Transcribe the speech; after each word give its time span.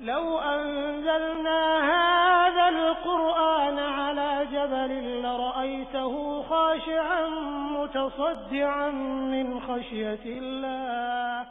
لو 0.00 0.38
أنزلنا 0.38 1.60
هذا 1.92 2.68
القرآن 2.68 3.78
على 3.78 4.46
جبل 4.46 5.22
لرأيته 5.22 6.42
خاشعا 6.42 7.28
متصدعا 7.70 8.90
من 9.30 9.60
خشية 9.60 10.24
الله. 10.24 11.46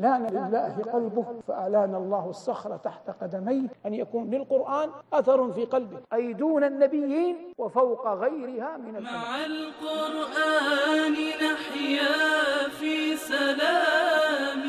لأن 0.00 0.26
لله 0.26 0.92
قلبه 0.92 1.40
فألان 1.48 1.94
الله 1.94 2.30
الصخر 2.30 2.76
تحت 2.76 3.10
قدميه 3.22 3.68
أن 3.86 3.94
يكون 3.94 4.30
للقرآن 4.30 4.90
أثر 5.12 5.52
في 5.52 5.64
قلبه. 5.64 6.00
أي 6.12 6.32
دون 6.32 6.64
النبيين 6.64 7.36
وفوق 7.58 8.08
غيرها 8.08 8.76
من 8.76 9.02
مع 9.02 9.44
القرآن 9.46 11.12
نحيا 11.12 12.68
في 12.80 13.16
سلام 13.16 14.64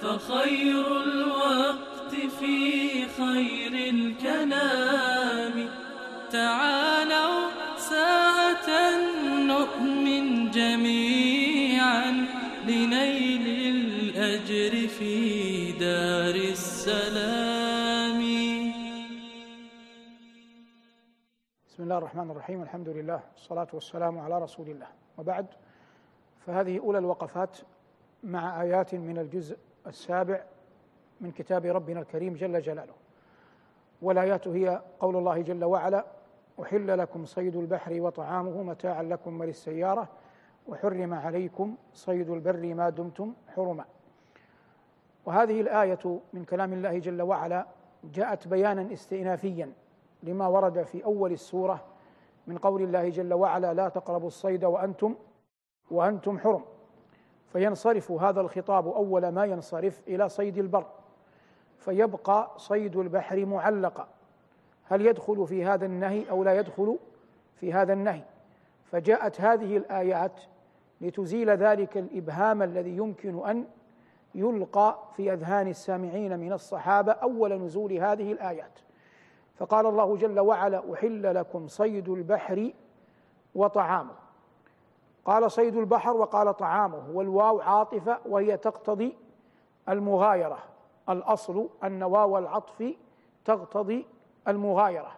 فخير 0.00 0.86
الوقت 0.86 1.89
في 2.40 3.06
خير 3.08 3.72
الكلام. 3.94 5.68
تعالوا 6.32 7.50
ساعة 7.76 8.70
نؤمن 9.52 10.50
جميعا 10.50 12.10
لنيل 12.66 13.46
الأجر 13.76 14.88
في 14.88 15.14
دار 15.72 16.34
السلام. 16.34 18.20
بسم 21.68 21.82
الله 21.82 21.98
الرحمن 21.98 22.30
الرحيم. 22.30 22.62
الحمد 22.62 22.88
لله 22.88 23.20
والصلاة 23.32 23.68
والسلام 23.72 24.18
على 24.18 24.38
رسول 24.38 24.68
الله. 24.68 24.86
وبعد 25.18 25.46
فهذه 26.46 26.78
أولى 26.78 26.98
الوقفات 26.98 27.58
مع 28.24 28.62
آيات 28.62 28.94
من 28.94 29.18
الجزء 29.18 29.56
السابع 29.86 30.44
من 31.20 31.32
كتاب 31.32 31.66
ربنا 31.66 32.00
الكريم 32.00 32.34
جل 32.34 32.60
جلاله. 32.60 32.92
والآيات 34.02 34.48
هي 34.48 34.82
قول 35.00 35.16
الله 35.16 35.40
جل 35.40 35.64
وعلا 35.64 36.04
أحل 36.62 36.98
لكم 36.98 37.24
صيد 37.24 37.56
البحر 37.56 38.00
وطعامه 38.00 38.62
متاعا 38.62 39.02
لكم 39.02 39.40
وللسيارة 39.40 40.08
وحرم 40.68 41.14
عليكم 41.14 41.74
صيد 41.94 42.30
البر 42.30 42.74
ما 42.74 42.90
دمتم 42.90 43.34
حرما. 43.56 43.84
وهذه 45.26 45.60
الآية 45.60 46.20
من 46.32 46.44
كلام 46.44 46.72
الله 46.72 46.98
جل 46.98 47.22
وعلا 47.22 47.66
جاءت 48.04 48.48
بيانا 48.48 48.92
استئنافيا 48.92 49.72
لما 50.22 50.46
ورد 50.46 50.82
في 50.82 51.04
أول 51.04 51.32
السورة 51.32 51.84
من 52.46 52.58
قول 52.58 52.82
الله 52.82 53.08
جل 53.08 53.34
وعلا 53.34 53.74
لا 53.74 53.88
تقربوا 53.88 54.28
الصيد 54.28 54.64
وأنتم 54.64 55.14
وأنتم 55.90 56.38
حرم. 56.38 56.64
فينصرف 57.52 58.12
هذا 58.12 58.40
الخطاب 58.40 58.88
أول 58.88 59.28
ما 59.28 59.44
ينصرف 59.44 60.00
إلى 60.08 60.28
صيد 60.28 60.58
البر. 60.58 60.86
فيبقى 61.80 62.50
صيد 62.56 62.96
البحر 62.96 63.46
معلقا. 63.46 64.08
هل 64.84 65.06
يدخل 65.06 65.46
في 65.46 65.64
هذا 65.64 65.86
النهي 65.86 66.30
أو 66.30 66.44
لا 66.44 66.58
يدخل 66.58 66.98
في 67.56 67.72
هذا 67.72 67.92
النهي؟ 67.92 68.22
فجاءت 68.84 69.40
هذه 69.40 69.76
الآيات 69.76 70.40
لتزيل 71.00 71.50
ذلك 71.50 71.98
الإبهام 71.98 72.62
الذي 72.62 72.96
يمكن 72.96 73.48
أن 73.48 73.64
يلقى 74.34 74.98
في 75.16 75.32
أذهان 75.32 75.68
السامعين 75.68 76.38
من 76.38 76.52
الصحابة 76.52 77.12
أول 77.12 77.52
نزول 77.52 77.92
هذه 77.92 78.32
الآيات. 78.32 78.78
فقال 79.56 79.86
الله 79.86 80.16
جل 80.16 80.40
وعلا 80.40 80.94
أحل 80.94 81.34
لكم 81.34 81.68
صيد 81.68 82.08
البحر 82.08 82.72
وطعامه. 83.54 84.14
قال 85.24 85.52
صيد 85.52 85.76
البحر 85.76 86.16
وقال 86.16 86.56
طعامه 86.56 87.10
والواو 87.12 87.60
عاطفة 87.60 88.18
وهي 88.26 88.56
تقتضي 88.56 89.16
المغايرة. 89.88 90.58
الأصل 91.08 91.68
أن 91.84 92.02
واو 92.02 92.38
العطف 92.38 92.94
تقتضي 93.44 94.06
المغايرة 94.48 95.16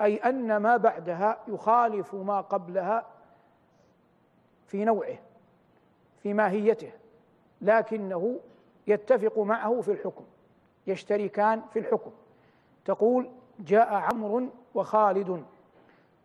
أي 0.00 0.16
أن 0.16 0.56
ما 0.56 0.76
بعدها 0.76 1.38
يخالف 1.48 2.14
ما 2.14 2.40
قبلها 2.40 3.06
في 4.66 4.84
نوعه 4.84 5.18
في 6.22 6.34
ماهيته 6.34 6.92
لكنه 7.60 8.40
يتفق 8.86 9.38
معه 9.38 9.80
في 9.80 9.92
الحكم 9.92 10.24
يشتركان 10.86 11.62
في 11.72 11.78
الحكم. 11.78 12.10
تقول 12.84 13.30
جاء 13.58 13.94
عمرو 13.94 14.48
وخالد 14.74 15.44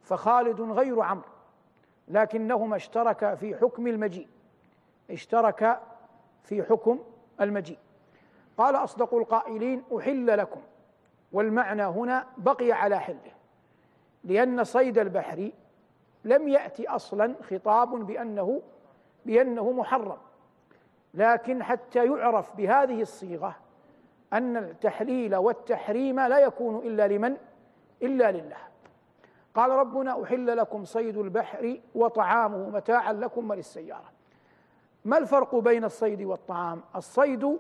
فخالد 0.02 0.62
غير 0.62 1.02
عمرو 1.02 1.30
لكنهما 2.08 2.76
اشتركا 2.76 3.36
في 3.36 3.56
حكم 3.56 3.88
المجيء 3.88 4.28
اشتركا 5.12 5.82
في 6.44 6.64
حكم 6.64 7.00
المجيء. 7.42 7.78
قال 8.58 8.76
أصدق 8.76 9.14
القائلين 9.14 9.84
أحل 9.98 10.38
لكم 10.38 10.62
والمعنى 11.32 11.84
هنا 11.84 12.28
بقي 12.38 12.72
على 12.72 13.00
حله 13.00 13.32
لأن 14.24 14.64
صيد 14.64 14.98
البحر 14.98 15.52
لم 16.24 16.48
يأتي 16.48 16.88
أصلا 16.88 17.36
خطاب 17.50 17.90
بأنه 17.90 18.62
بأنه 19.26 19.72
محرم 19.72 20.18
لكن 21.14 21.64
حتى 21.64 22.06
يعرف 22.06 22.56
بهذه 22.56 23.02
الصيغة 23.02 23.56
أن 24.34 24.58
التحليل 24.58 25.36
والتحريم 25.36 26.20
لا 26.20 26.40
يكون 26.40 26.76
إلا 26.76 27.08
لمن؟ 27.08 27.38
إلا 28.04 28.32
لله. 28.32 28.58
قال 29.56 29.70
ربنا 29.72 30.24
أحل 30.24 30.58
لكم 30.58 30.86
صيد 30.86 31.18
البحر 31.18 31.80
وطعامه 31.96 32.70
متاعا 32.70 33.14
لكم 33.14 33.50
وللسيارة. 33.50 34.12
ما 35.06 35.18
الفرق 35.18 35.56
بين 35.56 35.84
الصيد 35.84 36.22
والطعام؟ 36.22 36.82
الصيد 36.96 37.60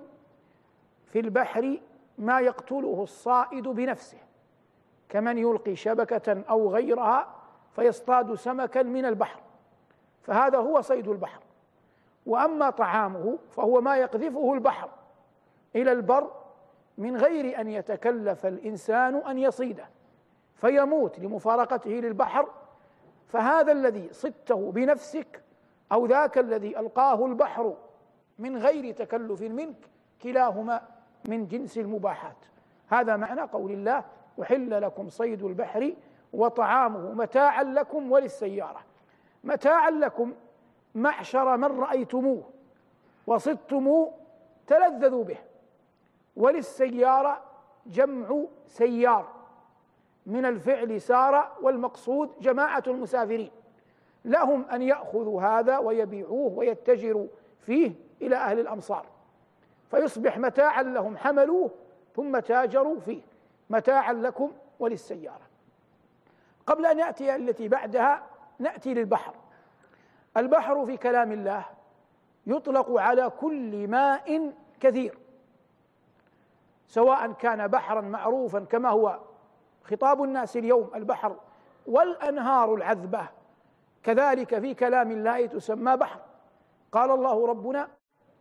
في 1.11 1.19
البحر 1.19 1.79
ما 2.17 2.39
يقتله 2.39 3.03
الصائد 3.03 3.67
بنفسه 3.67 4.17
كمن 5.09 5.37
يلقي 5.37 5.75
شبكة 5.75 6.43
أو 6.49 6.73
غيرها 6.73 7.35
فيصطاد 7.75 8.33
سمكا 8.35 8.83
من 8.83 9.05
البحر 9.05 9.41
فهذا 10.21 10.57
هو 10.57 10.81
صيد 10.81 11.07
البحر. 11.07 11.41
وأما 12.25 12.69
طعامه 12.69 13.37
فهو 13.49 13.81
ما 13.81 13.97
يقذفه 13.97 14.53
البحر 14.53 14.89
إلى 15.75 15.91
البر 15.91 16.31
من 16.97 17.17
غير 17.17 17.61
أن 17.61 17.67
يتكلف 17.67 18.45
الإنسان 18.45 19.15
أن 19.15 19.37
يصيده 19.37 19.89
فيموت 20.55 21.19
لمفارقته 21.19 21.89
للبحر 21.89 22.49
فهذا 23.27 23.71
الذي 23.71 24.09
صدته 24.13 24.71
بنفسك 24.71 25.41
أو 25.91 26.05
ذاك 26.05 26.37
الذي 26.37 26.79
ألقاه 26.79 27.25
البحر 27.25 27.77
من 28.39 28.57
غير 28.57 28.93
تكلف 28.93 29.41
منك 29.41 29.89
كلاهما 30.21 30.81
من 31.25 31.47
جنس 31.47 31.77
المباحات. 31.77 32.37
هذا 32.87 33.15
معنى 33.15 33.41
قول 33.41 33.71
الله 33.71 34.03
أحل 34.41 34.81
لكم 34.81 35.09
صيد 35.09 35.43
البحر 35.43 35.93
وطعامه 36.33 37.13
متاعا 37.13 37.63
لكم 37.63 38.11
وللسيارة. 38.11 38.79
متاعا 39.43 39.91
لكم 39.91 40.33
معشر 40.95 41.57
من 41.57 41.79
رأيتموه 41.79 42.43
وصدتموه 43.27 44.13
تلذذوا 44.67 45.23
به. 45.23 45.37
وللسيارة 46.35 47.41
جمع 47.85 48.43
سيار. 48.67 49.27
من 50.25 50.45
الفعل 50.45 51.01
سار 51.01 51.51
والمقصود 51.61 52.29
جماعة 52.41 52.83
المسافرين. 52.87 53.51
لهم 54.25 54.65
أن 54.65 54.81
يأخذوا 54.81 55.41
هذا 55.41 55.77
ويبيعوه 55.77 56.57
ويتجروا 56.57 57.27
فيه 57.59 57.91
إلى 58.21 58.35
أهل 58.35 58.59
الأمصار. 58.59 59.05
فيصبح 59.91 60.37
متاعا 60.37 60.83
لهم 60.83 61.17
حملوه 61.17 61.71
ثم 62.15 62.39
تاجروا 62.39 62.99
فيه 62.99 63.21
متاعا 63.69 64.13
لكم 64.13 64.51
وللسيارة. 64.79 65.41
قبل 66.67 66.85
أن 66.85 66.99
يأتي 66.99 67.35
التي 67.35 67.67
بعدها 67.67 68.23
نأتي 68.59 68.93
للبحر. 68.93 69.33
البحر 70.37 70.85
في 70.85 70.97
كلام 70.97 71.31
الله 71.31 71.65
يطلق 72.47 72.99
على 72.99 73.29
كل 73.29 73.87
ماء 73.87 74.53
كثير 74.79 75.17
سواء 76.87 77.31
كان 77.31 77.67
بحرا 77.67 78.01
معروفا 78.01 78.59
كما 78.59 78.89
هو 78.89 79.19
خطاب 79.83 80.23
الناس 80.23 80.57
اليوم 80.57 80.91
البحر 80.95 81.35
والأنهار 81.87 82.75
العذبة. 82.75 83.27
كذلك 84.03 84.59
في 84.59 84.73
كلام 84.73 85.11
الله 85.11 85.45
تسمى 85.45 85.97
بحر. 85.97 86.19
قال 86.91 87.11
الله 87.11 87.47
ربنا 87.47 87.87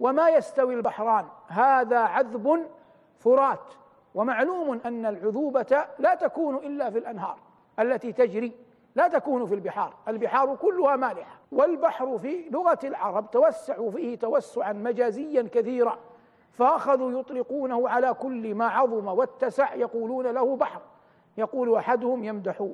وما 0.01 0.29
يستوي 0.29 0.75
البحران. 0.75 1.27
هذا 1.47 1.99
عذب 1.99 2.67
فرات. 3.19 3.73
ومعلوم 4.15 4.81
أن 4.87 5.07
العذوبة 5.07 5.85
لا 5.99 6.15
تكون 6.15 6.57
إلا 6.57 6.91
في 6.91 6.99
الأنهار 6.99 7.39
التي 7.79 8.13
تجري 8.13 8.53
لا 8.95 9.09
تكون 9.09 9.47
في 9.47 9.55
البحار. 9.55 9.95
البحار 10.09 10.57
كلها 10.57 10.97
مالحة. 10.97 11.39
والبحر 11.53 12.19
في 12.19 12.49
لغة 12.51 12.79
العرب 12.85 13.31
توسعوا 13.31 13.91
فيه 13.91 14.19
توسعا 14.19 14.73
مجازيا 14.73 15.49
كثيرا 15.53 15.99
فأخذوا 16.53 17.21
يطلقونه 17.21 17.89
على 17.89 18.15
كل 18.15 18.55
ما 18.55 18.67
عظم 18.67 19.07
واتسع 19.09 19.75
يقولون 19.75 20.27
له 20.27 20.57
بحر. 20.57 20.81
يقول 21.37 21.77
أحدهم 21.77 22.25
يمدح 22.25 22.69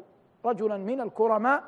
رجلا 0.45 0.77
من 0.77 1.01
الكرماء 1.01 1.63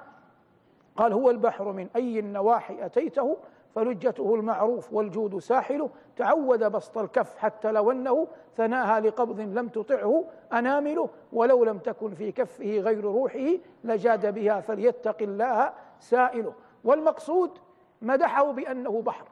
قال 0.97 1.13
هو 1.13 1.31
البحر 1.31 1.73
من 1.73 1.89
أي 1.97 2.19
النواحي 2.19 2.87
أتيته؟ 2.87 3.37
فلجته 3.75 4.35
المعروف 4.35 4.93
والجود 4.93 5.39
ساحله 5.39 5.91
تعود 6.17 6.65
بسط 6.65 6.99
الكف 6.99 7.39
حتى 7.39 7.73
لو 7.73 7.91
أنه 7.91 8.29
ثناها 8.57 9.01
لقبض 9.01 9.41
لم 9.41 9.69
تطعه 9.69 10.25
انامله 10.53 11.09
ولو 11.33 11.65
لم 11.65 11.79
تكن 11.79 12.15
في 12.15 12.33
كفه 12.33 12.79
غير 12.79 13.05
روحه 13.05 13.49
لجاد 13.85 14.35
بها 14.35 14.61
فليتق 14.61 15.17
الله 15.23 15.73
سائله. 16.01 16.55
والمقصود 16.85 17.59
مدحه 18.03 18.53
بأنه 18.53 19.03
بحر. 19.03 19.29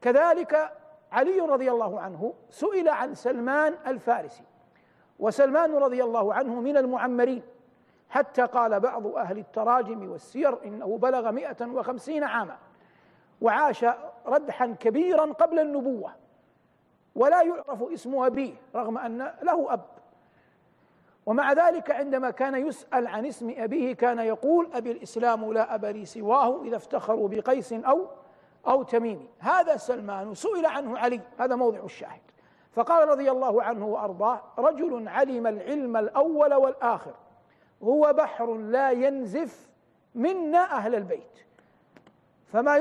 كذلك 0.00 0.72
علي 1.12 1.40
رضي 1.40 1.70
الله 1.70 2.00
عنه 2.00 2.34
سئل 2.50 2.88
عن 2.88 3.14
سلمان 3.14 3.74
الفارسي 3.86 4.44
وسلمان 5.18 5.74
رضي 5.74 6.04
الله 6.04 6.34
عنه 6.34 6.60
من 6.60 6.76
المعمرين 6.76 7.42
حتى 8.08 8.42
قال 8.42 8.80
بعض 8.80 9.06
أهل 9.06 9.38
التراجم 9.38 10.10
والسير 10.10 10.64
إنه 10.64 10.98
بلغ 10.98 11.30
مئة 11.30 11.66
وخمسين 11.66 12.24
عاما. 12.24 12.56
وعاش 13.40 13.84
ردحا 14.26 14.76
كبيرا 14.80 15.32
قبل 15.32 15.58
النبوة 15.58 16.12
ولا 17.14 17.42
يعرف 17.42 17.82
اسم 17.82 18.22
أبيه 18.22 18.54
رغم 18.74 18.98
أن 18.98 19.32
له 19.42 19.72
أب. 19.72 19.84
ومع 21.26 21.52
ذلك 21.52 21.90
عندما 21.90 22.30
كان 22.30 22.66
يسأل 22.66 23.06
عن 23.06 23.26
اسم 23.26 23.54
أبيه 23.58 23.92
كان 23.92 24.18
يقول 24.18 24.68
أبي 24.74 24.90
الإسلام 24.90 25.52
لا 25.52 25.74
أب 25.74 25.84
لي 25.84 26.04
سواه 26.04 26.62
إذا 26.62 26.76
افتخروا 26.76 27.28
بقيس 27.28 27.72
أو 27.72 28.06
أو 28.66 28.82
تميم 28.82 29.28
هذا 29.38 29.76
سلمان 29.76 30.34
سئل 30.34 30.66
عنه 30.66 30.98
علي 30.98 31.20
هذا 31.38 31.56
موضع 31.56 31.84
الشاهد. 31.84 32.20
فقال 32.72 33.08
رضي 33.08 33.30
الله 33.30 33.62
عنه 33.62 33.86
وأرضاه 33.86 34.40
رجل 34.58 35.08
علم 35.08 35.46
العلم 35.46 35.96
الأول 35.96 36.54
والآخر 36.54 37.14
هو 37.82 38.12
بحر 38.12 38.54
لا 38.54 38.90
ينزف 38.90 39.68
منا 40.14 40.72
أهل 40.72 40.94
البيت. 40.94 41.46
فما 42.46 42.76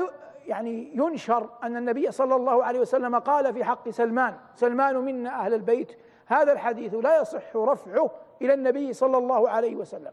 يعني 0.49 0.91
ينشر 0.95 1.49
أن 1.63 1.77
النبي 1.77 2.11
صلى 2.11 2.35
الله 2.35 2.63
عليه 2.63 2.79
وسلم 2.79 3.15
قال 3.19 3.53
في 3.53 3.63
حق 3.63 3.89
سلمان 3.89 4.37
سلمان 4.55 4.95
منا 4.95 5.29
أهل 5.29 5.53
البيت 5.53 5.97
هذا 6.25 6.51
الحديث 6.51 6.93
لا 6.93 7.21
يصح 7.21 7.55
رفعه 7.55 8.11
إلى 8.41 8.53
النبي 8.53 8.93
صلى 8.93 9.17
الله 9.17 9.49
عليه 9.49 9.75
وسلم. 9.75 10.11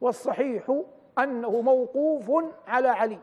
والصحيح 0.00 0.80
أنه 1.18 1.60
موقوف 1.60 2.32
على 2.68 2.88
علي 2.88 3.18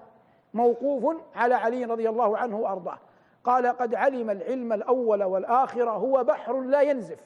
موقوف 0.54 1.18
على 1.36 1.56
علي 1.56 1.86
رضي 1.86 2.10
الله 2.10 2.38
عنه 2.38 2.60
وأرضاه. 2.60 2.98
قال 3.44 3.68
قد 3.68 3.96
علم 3.96 4.30
العلم 4.30 4.74
الأول 4.74 5.24
والآخر 5.24 5.90
هو 5.90 6.24
بحر 6.24 6.62
لا 6.62 6.82
ينزف. 6.82 7.20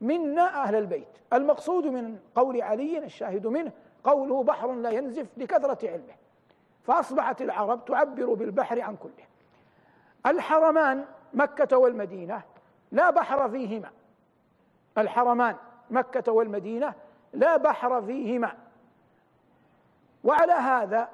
منا 0.00 0.62
أهل 0.62 0.74
البيت. 0.74 1.08
المقصود 1.32 1.86
من 1.86 2.18
قول 2.34 2.62
علي 2.62 2.98
الشاهد 2.98 3.46
منه 3.46 3.72
قوله 4.04 4.42
بحر 4.42 4.72
لا 4.72 4.90
ينزف 4.90 5.26
لكثرة 5.36 5.90
علمه. 5.90 6.23
فأصبحت 6.86 7.42
العرب 7.42 7.84
تعبر 7.84 8.34
بالبحر 8.34 8.80
عن 8.80 8.96
كله. 8.96 9.24
الحرمان 10.26 11.04
مكة 11.34 11.78
والمدينة 11.78 12.42
لا 12.92 13.10
بحر 13.10 13.50
فيهما. 13.50 13.90
الحرمان 14.98 15.56
مكة 15.90 16.32
والمدينة 16.32 16.94
لا 17.32 17.56
بحر 17.56 18.02
فيهما. 18.02 18.54
وعلى 20.24 20.52
هذا 20.52 21.08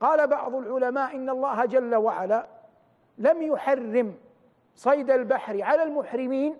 قال 0.00 0.26
بعض 0.26 0.54
العلماء 0.54 1.16
إن 1.16 1.30
الله 1.30 1.64
جل 1.64 1.94
وعلا 1.94 2.46
لم 3.18 3.42
يحرم 3.42 4.14
صيد 4.76 5.10
البحر 5.10 5.62
على 5.62 5.82
المحرمين 5.82 6.56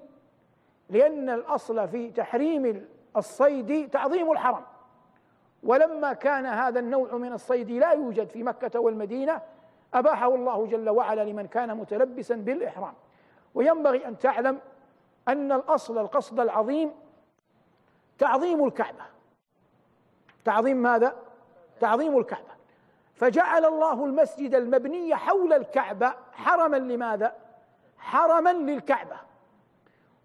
لأن 0.89 1.31
الأصل 1.31 1.89
في 1.89 2.11
تحريم 2.11 2.89
الصيد 3.17 3.91
تعظيم 3.91 4.33
الحرم. 4.33 4.63
ولما 5.63 6.13
كان 6.13 6.47
هذا 6.47 6.81
النوع 6.81 7.17
من 7.17 7.33
الصيد 7.33 7.71
لا 7.71 7.93
يوجد 7.93 8.29
في 8.29 8.43
مكة 8.43 8.81
والمدينة 8.81 9.41
أباحه 9.95 10.35
الله 10.35 10.67
جل 10.67 10.91
وعلا 10.91 11.25
لمن 11.25 11.47
كان 11.47 11.77
متلبسا 11.77 12.35
بالإحرام. 12.35 12.95
وينبغي 13.55 14.07
أن 14.07 14.19
تعلم 14.19 14.61
أن 15.29 15.53
الأصل 15.53 15.99
القصد 15.99 16.41
العظيم 16.41 16.93
تعظيم 18.19 18.65
الكعبة. 18.65 19.05
تعظيم 20.45 20.77
ماذا؟ 20.77 21.17
تعظيم 21.81 22.19
الكعبة. 22.19 22.51
فجعل 23.15 23.65
الله 23.65 24.05
المسجد 24.05 24.55
المبني 24.55 25.17
حول 25.17 25.53
الكعبة 25.53 26.15
حرما 26.33 26.77
لماذا؟ 26.77 27.37
حرما 27.99 28.53
للكعبة. 28.53 29.17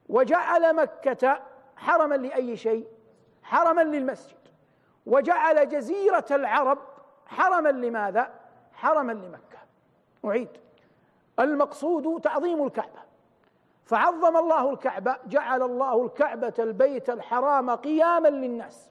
وجعل 0.10 0.76
مكة 0.76 1.40
حرما 1.78 2.16
لأي 2.16 2.58
شيء؟ 2.58 2.88
حرما 3.44 3.82
للمسجد. 3.82 4.45
وجعل 5.06 5.70
جزيرة 5.70 6.26
العرب 6.32 6.78
حرما 7.28 7.70
لماذا؟ 7.70 8.34
حرما 8.74 9.12
لمكة. 9.12 9.58
أعيد. 10.26 10.50
المقصود 11.40 12.22
تعظيم 12.22 12.66
الكعبة. 12.66 13.06
فعظم 13.86 14.38
الله 14.38 14.70
الكعبة 14.70 15.18
جعل 15.26 15.64
الله 15.64 16.06
الكعبة 16.06 16.54
البيت 16.60 17.10
الحرام 17.10 17.70
قياما 17.70 18.28
للناس. 18.28 18.90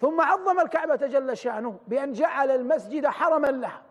ثم 0.00 0.20
عظم 0.20 0.60
الكعبة 0.60 0.96
جل 0.96 1.36
شأنه 1.36 1.78
بأن 1.88 2.12
جعل 2.12 2.50
المسجد 2.50 3.06
حرما 3.06 3.46
لها. 3.46 3.82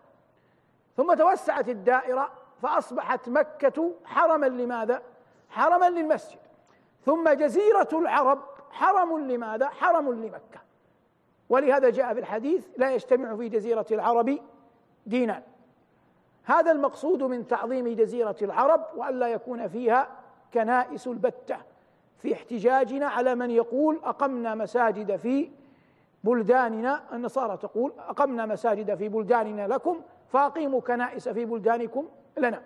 ثم 0.96 1.14
توسعت 1.14 1.68
الدائرة 1.68 2.32
فأصبحت 2.62 3.28
مكة 3.28 3.92
حرما 4.04 4.46
لماذا؟ 4.46 5.02
حرما 5.50 5.90
للمسجد. 5.90 6.38
ثم 7.04 7.28
جزيرة 7.28 7.88
العرب 7.92 8.42
حرم 8.70 9.18
لماذا؟ 9.18 9.68
حرم 9.68 10.12
لمكة. 10.12 10.71
ولهذا 11.52 11.90
جاء 11.90 12.14
في 12.14 12.20
الحديث 12.20 12.66
لا 12.76 12.90
يجتمع 12.90 13.36
في 13.36 13.48
جزيرة 13.48 13.86
العرب 13.90 14.38
دينان 15.06 15.42
هذا 16.44 16.72
المقصود 16.72 17.22
من 17.22 17.46
تعظيم 17.46 17.88
جزيرة 17.88 18.36
العرب 18.42 18.84
وألا 18.96 19.28
يكون 19.28 19.68
فيها 19.68 20.08
كنائس 20.54 21.06
البتة 21.06 21.56
في 22.18 22.34
احتجاجنا 22.34 23.06
على 23.06 23.34
من 23.34 23.50
يقول 23.50 24.00
أقمنا 24.04 24.54
مساجد 24.54 25.16
في 25.16 25.50
بلداننا. 26.24 27.02
النصارى 27.12 27.56
تقول 27.56 27.92
أقمنا 27.98 28.46
مساجد 28.46 28.94
في 28.94 29.08
بلداننا 29.08 29.68
لكم 29.68 30.00
فأقيموا 30.28 30.80
كنائس 30.80 31.28
في 31.28 31.44
بلدانكم 31.44 32.08
لنا. 32.38 32.62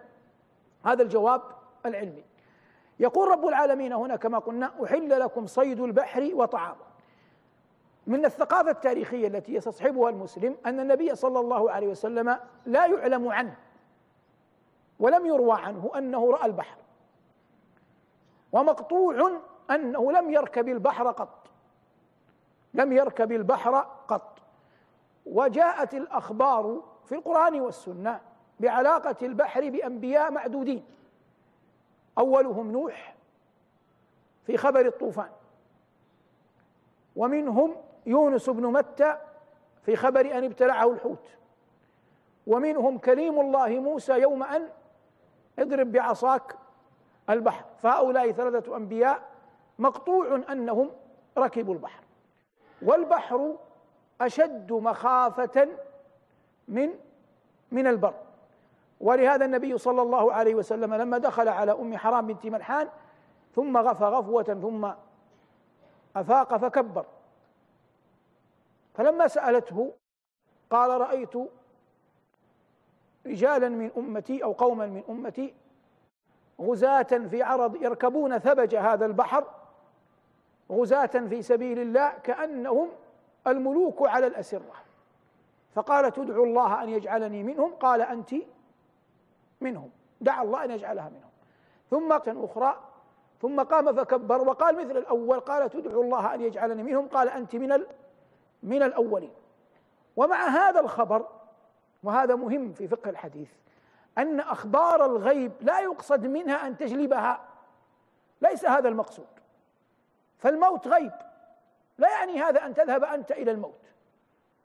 هذا 0.84 1.02
الجواب 1.02 1.42
العلمي. 1.86 2.24
يقول 3.00 3.28
رب 3.30 3.46
العالمين 3.46 3.92
هنا 3.92 4.16
كما 4.16 4.38
قلنا 4.38 4.72
أحل 4.84 5.20
لكم 5.20 5.46
صيد 5.46 5.80
البحر 5.80 6.30
وطعامه. 6.34 6.95
من 8.06 8.24
الثقافة 8.24 8.70
التاريخية 8.70 9.26
التي 9.26 9.54
يستصحبها 9.54 10.10
المسلم 10.10 10.56
أن 10.66 10.80
النبي 10.80 11.14
صلى 11.14 11.40
الله 11.40 11.70
عليه 11.70 11.86
وسلم 11.88 12.38
لا 12.66 12.86
يعلم 12.86 13.28
عنه 13.28 13.56
ولم 15.00 15.26
يروى 15.26 15.60
عنه 15.60 15.90
أنه 15.98 16.30
رأى 16.30 16.46
البحر. 16.46 16.76
ومقطوع 18.52 19.40
أنه 19.70 20.12
لم 20.12 20.30
يركب 20.30 20.68
البحر 20.68 21.10
قط. 21.10 21.48
لم 22.74 22.92
يركب 22.92 23.32
البحر 23.32 23.86
قط. 24.08 24.38
وجاءت 25.26 25.94
الأخبار 25.94 26.82
في 27.04 27.14
القرآن 27.14 27.60
والسنة 27.60 28.20
بعلاقة 28.60 29.16
البحر 29.22 29.70
بأنبياء 29.70 30.30
معدودين. 30.30 30.84
أولهم 32.18 32.72
نوح 32.72 33.14
في 34.46 34.56
خبر 34.56 34.86
الطوفان. 34.86 35.30
ومنهم 37.16 37.76
يونس 38.06 38.50
بن 38.50 38.66
متى 38.66 39.16
في 39.82 39.96
خبر 39.96 40.20
أن 40.20 40.44
ابتلعه 40.44 40.92
الحوت. 40.92 41.28
ومنهم 42.46 42.98
كليم 42.98 43.40
الله 43.40 43.68
موسى 43.68 44.12
يوم 44.12 44.42
أن 44.42 44.68
اضرب 45.58 45.92
بعصاك 45.92 46.56
البحر. 47.30 47.64
فهؤلاء 47.78 48.32
ثلاثة 48.32 48.76
أنبياء 48.76 49.22
مقطوع 49.78 50.40
أنهم 50.52 50.90
ركبوا 51.38 51.74
البحر. 51.74 52.02
والبحر 52.82 53.56
أشد 54.20 54.72
مخافة 54.72 55.68
من 56.68 56.90
من 57.72 57.86
البر. 57.86 58.14
ولهذا 59.00 59.44
النبي 59.44 59.78
صلى 59.78 60.02
الله 60.02 60.32
عليه 60.32 60.54
وسلم 60.54 60.94
لما 60.94 61.18
دخل 61.18 61.48
على 61.48 61.72
أم 61.72 61.96
حرام 61.96 62.26
بنت 62.26 62.46
ملحان 62.46 62.88
ثم 63.54 63.76
غفى 63.76 64.04
غفوة 64.04 64.42
ثم 64.42 64.90
أفاق 66.16 66.56
فكبر. 66.56 67.04
فلما 68.96 69.28
سألته 69.28 69.92
قال 70.70 71.00
رأيت 71.00 71.34
رجالا 73.26 73.68
من 73.68 73.90
أمتي 73.96 74.44
أو 74.44 74.52
قوما 74.52 74.86
من 74.86 75.02
أمتي 75.08 75.54
غزاة 76.60 77.02
في 77.02 77.42
عرض 77.42 77.82
يركبون 77.82 78.38
ثبج 78.38 78.76
هذا 78.76 79.06
البحر 79.06 79.44
غزاة 80.72 81.06
في 81.06 81.42
سبيل 81.42 81.78
الله 81.78 82.12
كأنهم 82.22 82.88
الملوك 83.46 84.08
على 84.08 84.26
الأسرة. 84.26 84.74
فقال 85.74 86.12
تدعو 86.12 86.44
الله 86.44 86.82
أن 86.82 86.88
يجعلني 86.88 87.42
منهم؟ 87.42 87.74
قال 87.74 88.02
أنت 88.02 88.34
منهم. 89.60 89.90
دعا 90.20 90.42
الله 90.42 90.64
أن 90.64 90.70
يجعلها 90.70 91.08
منهم. 91.08 91.30
ثم 91.90 92.12
أخرى 92.44 92.80
ثم 93.42 93.62
قام 93.62 93.92
فكبر 93.92 94.48
وقال 94.48 94.86
مثل 94.86 94.96
الأول 94.96 95.40
قال 95.40 95.70
تدعو 95.70 96.02
الله 96.02 96.34
أن 96.34 96.40
يجعلني 96.40 96.82
منهم؟ 96.82 97.08
قال 97.08 97.28
أنت 97.28 97.56
من 97.56 97.72
من 98.62 98.82
الأولين. 98.82 99.34
ومع 100.16 100.46
هذا 100.46 100.80
الخبر 100.80 101.26
وهذا 102.02 102.34
مهم 102.34 102.72
في 102.72 102.88
فقه 102.88 103.10
الحديث 103.10 103.50
أن 104.18 104.40
أخبار 104.40 105.06
الغيب 105.06 105.52
لا 105.60 105.80
يقصد 105.80 106.26
منها 106.26 106.66
أن 106.66 106.76
تجلبها. 106.76 107.40
ليس 108.40 108.64
هذا 108.64 108.88
المقصود. 108.88 109.26
فالموت 110.38 110.88
غيب. 110.88 111.12
لا 111.98 112.08
يعني 112.10 112.42
هذا 112.42 112.66
أن 112.66 112.74
تذهب 112.74 113.04
أنت 113.04 113.30
إلى 113.30 113.50
الموت. 113.50 113.92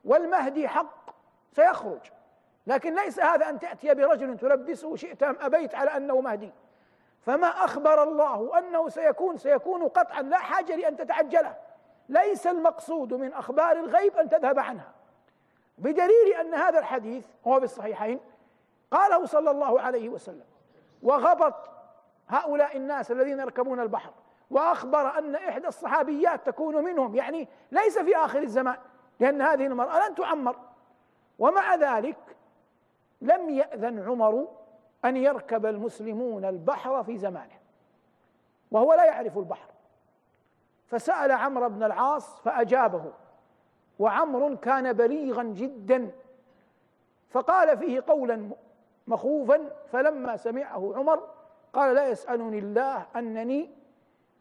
والمهدي 0.05 0.67
حق. 0.67 1.11
سيخرج. 1.51 2.01
لكن 2.67 2.95
ليس 2.95 3.19
هذا 3.19 3.49
أن 3.49 3.59
تأتي 3.59 3.93
برجل 3.93 4.37
تلبسه 4.37 4.95
شئت 4.95 5.23
أم 5.23 5.37
أبيت 5.41 5.75
على 5.75 5.97
أنه 5.97 6.21
مهدي. 6.21 6.51
فما 7.21 7.47
أخبر 7.47 8.03
الله 8.03 8.59
أنه 8.59 8.89
سيكون 8.89 9.37
سيكون 9.37 9.87
قطعا. 9.87 10.21
لا 10.21 10.37
حاجة 10.37 10.75
لأن 10.75 10.97
تتعجله. 10.97 11.70
ليس 12.11 12.47
المقصود 12.47 13.13
من 13.13 13.33
أخبار 13.33 13.71
الغيب 13.71 14.17
أن 14.17 14.29
تذهب 14.29 14.59
عنها. 14.59 14.91
بدليل 15.77 16.33
أن 16.39 16.53
هذا 16.53 16.79
الحديث 16.79 17.27
هو 17.47 17.59
في 17.59 17.65
الصحيحين 17.65 18.19
قاله 18.91 19.25
صلى 19.25 19.51
الله 19.51 19.81
عليه 19.81 20.09
وسلم 20.09 20.45
وغبط 21.03 21.69
هؤلاء 22.27 22.77
الناس 22.77 23.11
الذين 23.11 23.39
يركبون 23.39 23.79
البحر 23.79 24.11
وأخبر 24.49 25.17
أن 25.17 25.35
إحدى 25.35 25.67
الصحابيات 25.67 26.45
تكون 26.45 26.83
منهم. 26.83 27.15
يعني 27.15 27.47
ليس 27.71 27.99
في 27.99 28.17
آخر 28.17 28.39
الزمان 28.39 28.77
لأن 29.19 29.41
هذه 29.41 29.65
المرأة 29.65 30.07
لن 30.07 30.15
تعمر. 30.15 30.55
ومع 31.39 31.75
ذلك 31.75 32.17
لم 33.21 33.49
يأذن 33.49 34.09
عمر 34.09 34.47
أن 35.05 35.17
يركب 35.17 35.65
المسلمون 35.65 36.45
البحر 36.45 37.03
في 37.03 37.17
زمانه 37.17 37.59
وهو 38.71 38.93
لا 38.93 39.05
يعرف 39.05 39.37
البحر. 39.37 39.70
فسأل 40.91 41.31
عمرو 41.31 41.69
بن 41.69 41.83
العاص 41.83 42.39
فأجابه. 42.39 43.11
وعمر 43.99 44.55
كان 44.55 44.93
بليغا 44.93 45.43
جدا 45.43 46.11
فقال 47.29 47.77
فيه 47.77 48.03
قولا 48.07 48.49
مخوفا 49.07 49.69
فلما 49.91 50.37
سمعه 50.37 50.93
عمر 50.95 51.27
قال 51.73 51.95
لا 51.95 52.07
يسألني 52.07 52.59
الله 52.59 53.05
أنني 53.15 53.69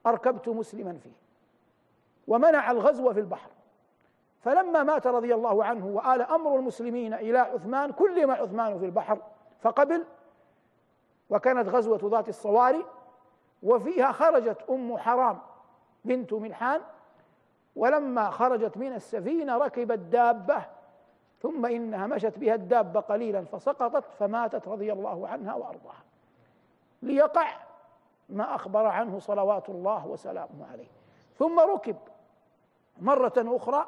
أركبت 0.06 0.48
مسلما 0.48 0.98
فيه 1.02 1.12
ومنع 2.28 2.70
الغزو 2.70 3.12
في 3.12 3.20
البحر. 3.20 3.50
فلما 4.40 4.82
مات 4.82 5.06
رضي 5.06 5.34
الله 5.34 5.64
عنه 5.64 5.86
وآل 5.86 6.22
أمر 6.22 6.56
المسلمين 6.56 7.14
إلى 7.14 7.38
عثمان 7.38 7.92
كلم 7.92 8.30
عثمان 8.30 8.78
في 8.78 8.84
البحر 8.84 9.18
فقبل 9.60 10.04
وكانت 11.30 11.68
غزوة 11.68 12.00
ذات 12.04 12.28
الصواري 12.28 12.84
وفيها 13.62 14.12
خرجت 14.12 14.62
أم 14.70 14.98
حرام 14.98 15.38
بنت 16.04 16.32
ملحان 16.32 16.80
ولما 17.76 18.30
خرجت 18.30 18.76
من 18.76 18.92
السفينة 18.92 19.56
ركبت 19.58 19.98
دابة 19.98 20.64
ثم 21.40 21.66
إنها 21.66 22.06
مشت 22.06 22.38
بها 22.38 22.54
الدابة 22.54 23.00
قليلا 23.00 23.44
فسقطت 23.44 24.04
فماتت 24.18 24.68
رضي 24.68 24.92
الله 24.92 25.28
عنها 25.28 25.54
وأرضاها. 25.54 26.04
ليقع 27.02 27.48
ما 28.28 28.54
أخبر 28.54 28.86
عنه 28.86 29.18
صلوات 29.18 29.68
الله 29.68 30.06
وسلامه 30.06 30.66
عليه. 30.72 30.88
ثم 31.38 31.60
ركب 31.60 31.96
مرة 33.00 33.32
أخرى 33.38 33.86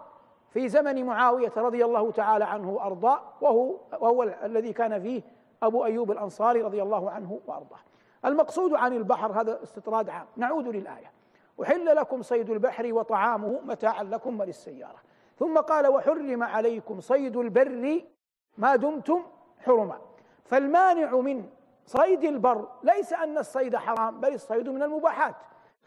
في 0.51 0.69
زمن 0.69 1.07
معاوية 1.07 1.53
رضي 1.57 1.85
الله 1.85 2.11
تعالى 2.11 2.45
عنه 2.45 2.71
وأرضاه 2.71 3.21
وهو, 3.41 3.75
وهو 4.01 4.23
الذي 4.23 4.73
كان 4.73 5.03
فيه 5.03 5.23
أبو 5.63 5.85
أيوب 5.85 6.11
الأنصاري 6.11 6.63
رضي 6.63 6.83
الله 6.83 7.11
عنه 7.11 7.41
وأرضاه. 7.47 7.79
المقصود 8.25 8.75
عن 8.75 8.93
البحر 8.93 9.41
هذا 9.41 9.63
استطراد 9.63 10.09
عام. 10.09 10.27
نعود 10.37 10.69
للآية. 10.69 11.11
أحل 11.63 11.97
لكم 11.97 12.23
صيد 12.23 12.51
البحر 12.51 12.93
وطعامه 12.93 13.61
متاعا 13.65 14.03
لكم 14.03 14.41
وللسيارة. 14.41 15.03
ثم 15.39 15.59
قال 15.59 15.87
وحرم 15.87 16.43
عليكم 16.43 17.01
صيد 17.01 17.37
البر 17.37 18.03
ما 18.59 18.77
دمتم 18.77 19.23
حرما. 19.59 19.99
فالمانع 20.45 21.17
من 21.17 21.49
صيد 21.87 22.25
البر 22.25 22.69
ليس 22.83 23.13
أن 23.13 23.39
الصيد 23.39 23.77
حرام 23.77 24.21
بل 24.21 24.35
الصيد 24.35 24.69
من 24.69 24.83
المباحات. 24.83 25.35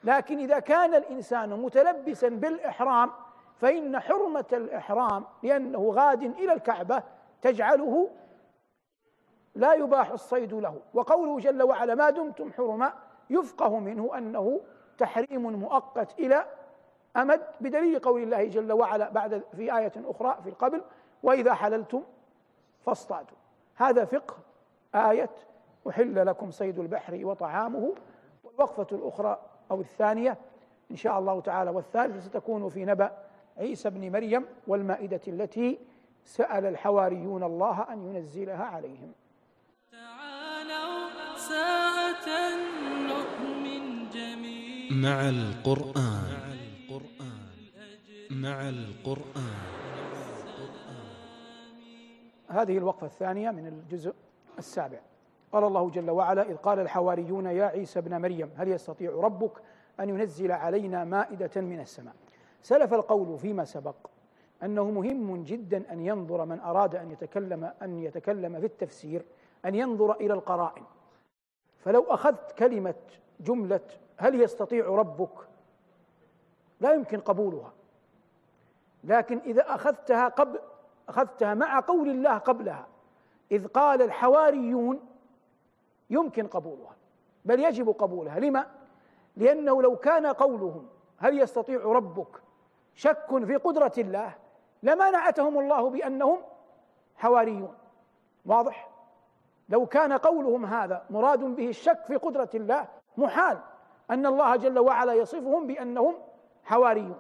لكن 0.04 0.40
إذا 0.40 0.60
كان 0.60 0.94
الإنسان 0.94 1.50
متلبسا 1.50 2.30
بالإحرام 2.30 3.12
فإن 3.56 4.00
حرمة 4.00 4.46
الإحرام 4.54 5.26
لأنه 5.44 5.92
غاد 5.96 6.24
إلى 6.24 6.54
الكعبة 6.54 7.04
تجعله 7.42 8.10
لا 9.56 9.74
يباح 9.74 10.12
الصيد 10.12 10.54
له. 10.54 10.80
وقوله 10.94 11.40
جل 11.40 11.64
وعلا 11.64 11.96
ما 11.96 12.10
دمتم 12.10 12.52
حرما 12.52 12.94
يفقه 13.30 13.80
منه 13.80 14.18
أنه 14.18 14.62
تحريم 14.98 15.60
مؤقت 15.60 16.20
إلى 16.20 16.46
أمد 17.18 17.42
بدليل 17.62 18.00
قول 18.00 18.24
الله 18.24 18.46
جل 18.46 18.72
وعلا 18.72 19.10
بعد 19.10 19.44
في 19.56 19.78
آية 19.78 19.94
أخرى 19.98 20.38
في 20.44 20.50
القبل 20.50 20.82
وإذا 21.24 21.54
حللتم 21.54 22.04
فاصطادوا. 22.86 23.38
هذا 23.76 24.06
فقه 24.06 24.36
آية 24.96 25.30
أحل 25.90 26.26
لكم 26.26 26.52
صيد 26.52 26.80
البحر 26.80 27.20
وطعامه. 27.24 27.96
والوقفة 28.44 28.88
الأخرى 28.92 29.40
أو 29.72 29.80
الثانية 29.80 30.38
إن 30.92 30.96
شاء 30.96 31.20
الله 31.20 31.42
تعالى 31.42 31.72
والثالثة 31.72 32.20
ستكون 32.20 32.70
في 32.70 32.86
نبأ 32.86 33.12
عيسى 33.58 33.90
بن 33.90 34.12
مريم 34.12 34.46
والمائدة 34.68 35.22
التي 35.28 35.80
سأل 36.26 36.66
الحواريون 36.66 37.44
الله 37.44 37.94
أن 37.94 38.16
ينزلها 38.16 38.66
عليهم. 38.66 39.12
تعالوا 39.92 41.10
ساعة 41.36 42.56
مع 44.96 45.30
القرآن. 45.30 46.56
مع 48.32 48.70
القرآن. 48.70 49.56
هذه 52.48 52.78
الوقفة 52.78 53.08
الثانية 53.08 53.52
من 53.52 53.68
الجزء 53.68 54.14
السابع. 54.58 55.00
قال 55.52 55.64
الله 55.64 55.90
جل 55.90 56.10
وعلا 56.10 56.50
إذ 56.50 56.56
قال 56.56 56.80
الحواريون 56.80 57.46
يا 57.46 57.66
عيسى 57.66 58.00
ابن 58.00 58.22
مريم 58.22 58.50
هل 58.56 58.68
يستطيع 58.68 59.12
ربك 59.12 59.52
أن 60.00 60.10
ينزل 60.10 60.52
علينا 60.52 61.04
مائدة 61.04 61.62
من 61.62 61.80
السماء؟ 61.80 62.16
سلف 62.62 62.94
القول 62.94 63.40
فيما 63.40 63.66
سبق 63.66 63.96
أنه 64.64 64.92
مهم 64.92 65.44
جدا 65.44 65.92
أن 65.92 66.00
ينظر 66.00 66.46
من 66.46 66.60
أراد 66.60 66.96
أن 66.96 67.12
يتكلم 67.12 67.72
أن 67.82 68.00
يتكلم 68.00 68.60
في 68.60 68.66
التفسير 68.66 69.26
أن 69.66 69.76
ينظر 69.76 70.16
إلى 70.16 70.34
القرائن. 70.34 70.84
فلو 71.78 72.04
أخذت 72.04 72.52
كلمة 72.52 72.96
جملة 73.40 73.82
هل 74.18 74.42
يستطيع 74.42 74.86
ربك؟ 74.86 75.48
لا 76.80 76.94
يمكن 76.94 77.20
قبولها. 77.20 77.74
لكن 79.04 79.40
إذا 79.46 79.76
أخذتها 79.76 80.28
قبل 80.28 80.60
أخذتها 81.10 81.54
مع 81.54 81.80
قول 81.80 82.10
الله 82.10 82.38
قبلها 82.38 82.88
إذ 83.52 83.68
قال 83.68 84.02
الحواريون 84.02 85.00
يمكن 86.10 86.48
قبولها 86.48 86.96
بل 87.46 87.60
يجب 87.60 87.90
قبولها. 87.90 88.40
لما؟ 88.40 88.68
لأنه 89.38 89.82
لو 89.82 89.96
كان 89.96 90.26
قولهم 90.26 90.88
هل 91.18 91.40
يستطيع 91.40 91.82
ربك 91.84 92.42
شك 92.96 93.46
في 93.46 93.56
قدرة 93.56 93.94
الله 93.98 94.34
لما 94.84 95.10
نعتهم 95.10 95.60
الله 95.60 95.90
بأنهم 95.90 96.38
حواريون. 97.16 97.76
واضح؟ 98.46 98.90
لو 99.70 99.86
كان 99.86 100.14
قولهم 100.14 100.66
هذا 100.66 101.06
مراد 101.10 101.40
به 101.40 101.70
الشك 101.70 102.06
في 102.06 102.16
قدرة 102.16 102.50
الله 102.54 102.88
محال. 103.18 103.60
أن 104.12 104.26
الله 104.26 104.56
جل 104.56 104.80
وعلا 104.80 105.14
يصفهم 105.14 105.68
بأنهم 105.68 106.16
حواريون. 106.64 107.20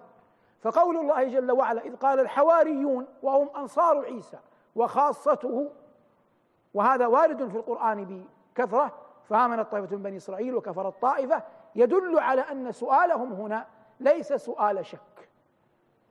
فقول 0.62 0.98
الله 0.98 1.24
جل 1.24 1.52
وعلا 1.52 1.86
إذ 1.86 1.96
قال 1.96 2.20
الحواريون 2.20 3.08
وهم 3.24 3.50
أنصار 3.58 4.06
عيسى 4.06 4.38
وخاصته 4.76 5.72
وهذا 6.74 7.08
وارد 7.08 7.48
في 7.48 7.58
القرآن 7.58 8.26
بكثرة 8.56 8.94
فآمنت 9.24 9.72
طائفة 9.72 9.96
من 9.96 10.04
بني 10.04 10.18
إسرائيل 10.18 10.56
وكفرت 10.56 11.02
طائفة 11.02 11.44
يدل 11.76 12.20
على 12.20 12.42
أن 12.42 12.72
سؤالهم 12.72 13.34
هنا 13.34 13.68
ليس 14.00 14.34
سؤال 14.34 14.86
شك 14.86 15.30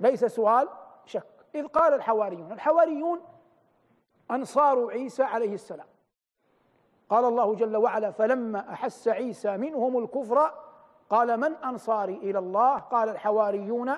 ليس 0.00 0.24
سؤال 0.24 0.68
شك. 1.04 1.26
إذ 1.54 1.66
قال 1.66 1.94
الحواريون 1.94 2.52
الحواريون 2.52 3.20
أنصار 4.30 4.90
عيسى 4.90 5.22
عليه 5.22 5.54
السلام. 5.54 5.86
قال 7.08 7.24
الله 7.24 7.54
جل 7.54 7.76
وعلا 7.76 8.10
فلما 8.10 8.72
أحس 8.72 9.08
عيسى 9.08 9.56
منهم 9.56 9.98
الكفر 9.98 10.63
قال 11.10 11.40
من 11.40 11.54
أنصاري 11.54 12.14
إلى 12.14 12.38
الله؟ 12.38 12.78
قال 12.78 13.08
الحواريون 13.08 13.92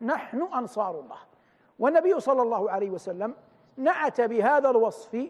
نحن 0.00 0.42
أنصار 0.42 1.00
الله. 1.00 1.18
والنبي 1.78 2.20
صلى 2.20 2.42
الله 2.42 2.70
عليه 2.70 2.90
وسلم 2.90 3.34
نعت 3.76 4.20
بهذا 4.20 4.70
الوصف 4.70 5.28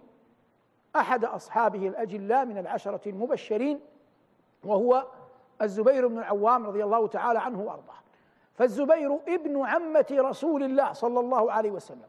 أحد 0.97 1.25
أصحابه 1.25 1.89
الأجلاء 1.89 2.45
من 2.45 2.59
العشرة 2.59 3.09
المبشرين 3.09 3.81
وهو 4.65 5.07
الزبير 5.63 6.09
بن 6.09 6.19
العوام 6.19 6.67
رضي 6.67 6.85
الله 6.85 7.07
تعالى 7.07 7.39
عنه 7.39 7.61
وأرضاه. 7.61 7.99
فالزبير 8.55 9.19
ابن 9.29 9.67
عمة 9.67 10.07
رسول 10.11 10.63
الله 10.63 10.93
صلى 10.93 11.21
الله 11.21 11.53
عليه 11.53 11.71
وسلم 11.71 12.09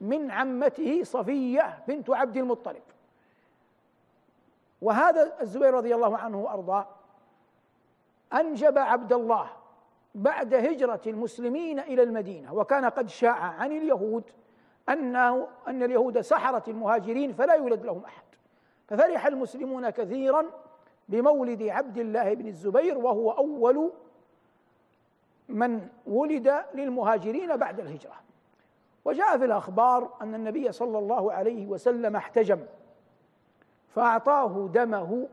من 0.00 0.30
عمته 0.30 1.02
صفية 1.04 1.82
بنت 1.88 2.10
عبد 2.10 2.36
المطلب. 2.36 2.82
وهذا 4.82 5.40
الزبير 5.40 5.74
رضي 5.74 5.94
الله 5.94 6.18
عنه 6.18 6.40
وأرضاه 6.40 6.86
أنجب 8.32 8.78
عبد 8.78 9.12
الله 9.12 9.50
بعد 10.14 10.54
هجرة 10.54 11.00
المسلمين 11.06 11.78
إلى 11.80 12.02
المدينة 12.02 12.54
وكان 12.54 12.84
قد 12.84 13.08
شاع 13.08 13.36
عن 13.36 13.72
اليهود 13.72 14.24
أنه 14.88 15.48
أن 15.68 15.82
اليهود 15.82 16.20
سحرت 16.20 16.68
المهاجرين 16.68 17.32
فلا 17.32 17.54
يولد 17.54 17.84
لهم 17.84 18.04
أحد. 18.04 18.22
ففرح 18.88 19.26
المسلمون 19.26 19.90
كثيرا 19.90 20.46
بمولد 21.08 21.62
عبد 21.62 21.98
الله 21.98 22.34
بن 22.34 22.46
الزبير 22.46 22.98
وهو 22.98 23.30
أول 23.30 23.92
من 25.48 25.88
ولد 26.06 26.64
للمهاجرين 26.74 27.56
بعد 27.56 27.80
الهجرة. 27.80 28.14
وجاء 29.04 29.38
في 29.38 29.44
الأخبار 29.44 30.12
أن 30.22 30.34
النبي 30.34 30.72
صلى 30.72 30.98
الله 30.98 31.32
عليه 31.32 31.66
وسلم 31.66 32.16
احتجم 32.16 32.60
فأعطاه 33.88 34.68
دمه 34.74 35.28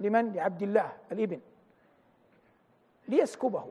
لمن؟ 0.00 0.32
لعبد 0.32 0.62
الله 0.62 0.92
الإبن. 1.12 1.40
ليسكبه. 3.08 3.64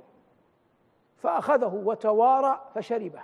فأخذه 1.18 1.82
وتوارى 1.86 2.62
فشربه. 2.76 3.22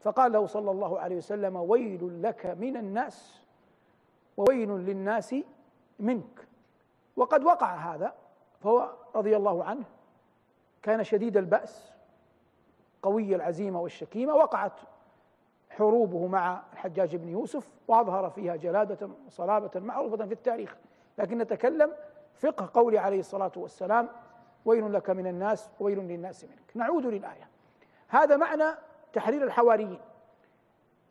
فقال 0.00 0.32
له 0.32 0.46
صلى 0.46 0.70
الله 0.70 1.00
عليه 1.00 1.16
وسلم 1.16 1.56
ويل 1.56 2.22
لك 2.22 2.46
من 2.46 2.76
الناس 2.76 3.42
وويل 4.36 4.68
للناس 4.68 5.34
منك. 5.98 6.48
وقد 7.16 7.44
وقع 7.44 7.74
هذا 7.74 8.14
فهو 8.60 8.90
رضي 9.14 9.36
الله 9.36 9.64
عنه 9.64 9.84
كان 10.82 11.04
شديد 11.04 11.36
البأس 11.36 11.92
قوي 13.02 13.34
العزيمة 13.34 13.80
والشكيمة 13.80 14.34
وقعت 14.34 14.80
حروبه 15.70 16.26
مع 16.26 16.62
الحجاج 16.72 17.16
بن 17.16 17.28
يوسف 17.28 17.68
وأظهر 17.88 18.30
فيها 18.30 18.56
جلادة 18.56 19.08
وصلابة 19.26 19.80
معروفة 19.80 20.26
في 20.26 20.32
التاريخ. 20.32 20.76
لكن 21.18 21.38
نتكلم 21.38 21.92
فقه 22.34 22.70
قول 22.74 22.96
عليه 22.96 23.20
الصلاة 23.20 23.52
والسلام 23.56 24.08
ويل 24.64 24.92
لك 24.92 25.10
من 25.10 25.26
الناس 25.26 25.70
وويل 25.80 25.98
للناس 25.98 26.44
منك. 26.44 26.70
نعود 26.74 27.06
للآية. 27.06 27.48
هذا 28.08 28.36
معنى 28.36 28.74
تحرير 29.12 29.44
الحواريين. 29.44 30.00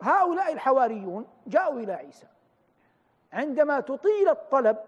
هؤلاء 0.02 0.52
الحواريون 0.52 1.26
جاءوا 1.46 1.80
إلى 1.80 1.92
عيسى. 1.92 2.26
عندما 3.32 3.80
تطيل 3.80 4.28
الطلب 4.28 4.78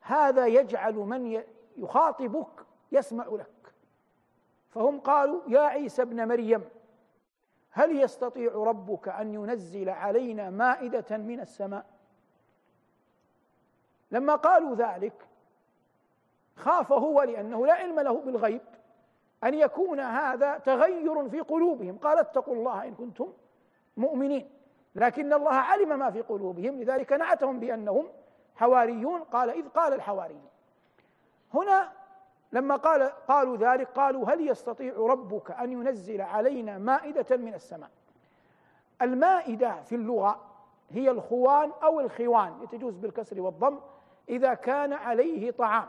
هذا 0.00 0.46
يجعل 0.46 0.94
من 0.94 1.42
يخاطبك 1.76 2.66
يسمع 2.92 3.26
لك. 3.26 3.74
فهم 4.70 5.00
قالوا 5.00 5.40
يا 5.48 5.60
عيسى 5.60 6.02
ابن 6.02 6.28
مريم 6.28 6.64
هل 7.70 8.00
يستطيع 8.00 8.52
ربك 8.52 9.08
أن 9.08 9.34
ينزل 9.34 9.88
علينا 9.88 10.50
مائدة 10.50 11.16
من 11.16 11.40
السماء؟ 11.40 11.86
لما 14.14 14.34
قالوا 14.34 14.74
ذلك 14.74 15.26
خاف 16.56 16.92
هو 16.92 17.22
لأنه 17.22 17.66
لا 17.66 17.72
علم 17.72 18.00
له 18.00 18.20
بالغيب 18.20 18.60
أن 19.44 19.54
يكون 19.54 20.00
هذا 20.00 20.58
تغير 20.58 21.28
في 21.28 21.40
قلوبهم. 21.40 21.98
قال 21.98 22.18
اتقوا 22.18 22.54
الله 22.54 22.84
إن 22.84 22.94
كنتم 22.94 23.32
مؤمنين. 23.96 24.50
لكن 24.94 25.32
الله 25.32 25.54
علم 25.54 25.98
ما 25.98 26.10
في 26.10 26.20
قلوبهم 26.20 26.80
لذلك 26.80 27.12
نعتهم 27.12 27.60
بأنهم 27.60 28.06
حواريون. 28.56 29.20
قال 29.20 29.50
إذ 29.50 29.68
قال 29.68 29.92
الحواريون. 29.92 30.48
هنا 31.54 31.92
لما 32.52 32.76
قال 32.76 33.02
قالوا 33.28 33.56
ذلك 33.56 33.88
قالوا 33.88 34.30
هل 34.30 34.48
يستطيع 34.48 34.94
ربك 34.96 35.50
أن 35.50 35.72
ينزل 35.72 36.20
علينا 36.20 36.78
مائدة 36.78 37.36
من 37.36 37.54
السماء؟ 37.54 37.90
المائدة 39.02 39.82
في 39.82 39.94
اللغة 39.94 40.40
هي 40.90 41.10
الخوان 41.10 41.72
أو 41.82 42.00
الخوان 42.00 42.62
يتجوز 42.62 42.96
بالكسر 42.96 43.40
والضم. 43.40 43.78
إذا 44.28 44.54
كان 44.54 44.92
عليه 44.92 45.50
طعام. 45.50 45.88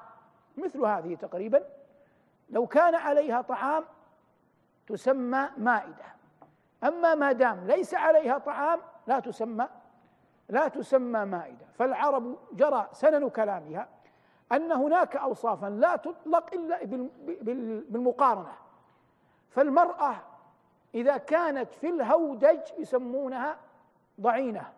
مثل 0.57 0.85
هذه 0.85 1.15
تقريبا. 1.15 1.63
لو 2.49 2.67
كان 2.67 2.95
عليها 2.95 3.41
طعام 3.41 3.83
تسمى 4.87 5.49
مائدة. 5.57 6.05
أما 6.83 7.15
ما 7.15 7.31
دام 7.31 7.67
ليس 7.67 7.93
عليها 7.93 8.37
طعام 8.37 8.79
لا 9.07 9.19
تسمى 9.19 9.67
لا 10.49 10.67
تسمى 10.67 11.25
مائدة. 11.25 11.65
فالعرب 11.73 12.37
جرى 12.51 12.89
سنن 12.91 13.29
كلامها 13.29 13.87
أن 14.51 14.71
هناك 14.71 15.15
أوصافا 15.15 15.65
لا 15.69 15.95
تطلق 15.95 16.53
إلا 16.53 16.79
بالمقارنة. 17.89 18.53
فالمرأة 19.49 20.15
إذا 20.95 21.17
كانت 21.17 21.73
في 21.73 21.89
الهودج 21.89 22.59
يسمونها 22.77 23.57
ضعينة. 24.21 24.73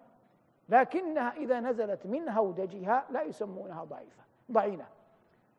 لكنها 0.69 1.33
إذا 1.37 1.59
نزلت 1.59 2.05
من 2.05 2.29
هودجها 2.29 3.05
لا 3.09 3.21
يسمونها 3.21 3.83
ضعيفة 3.83 4.23
ضعينة. 4.51 4.85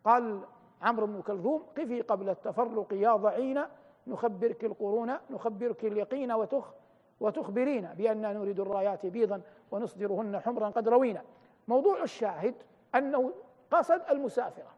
قال 0.04 0.40
عمرو 0.82 1.06
بن 1.06 1.22
كلثوم 1.22 1.62
قفي 1.78 2.00
قبل 2.00 2.28
التفرق 2.28 2.92
يا 2.92 3.16
ضعينة 3.16 3.68
نخبرك 4.06 4.64
القرون 4.64 5.16
نخبرك 5.30 5.84
اليقين 5.84 6.32
وتخ 6.32 6.74
وتخبرين 7.20 7.88
بأننا 7.94 8.32
نريد 8.32 8.60
الرايات 8.60 9.06
بيضا 9.06 9.40
ونصدرهن 9.70 10.38
حمرا 10.38 10.68
قد 10.68 10.88
روينا. 10.88 11.22
موضوع 11.68 12.02
الشاهد 12.02 12.54
أنه 12.94 13.32
قصد 13.70 14.02
المسافرة. 14.10 14.70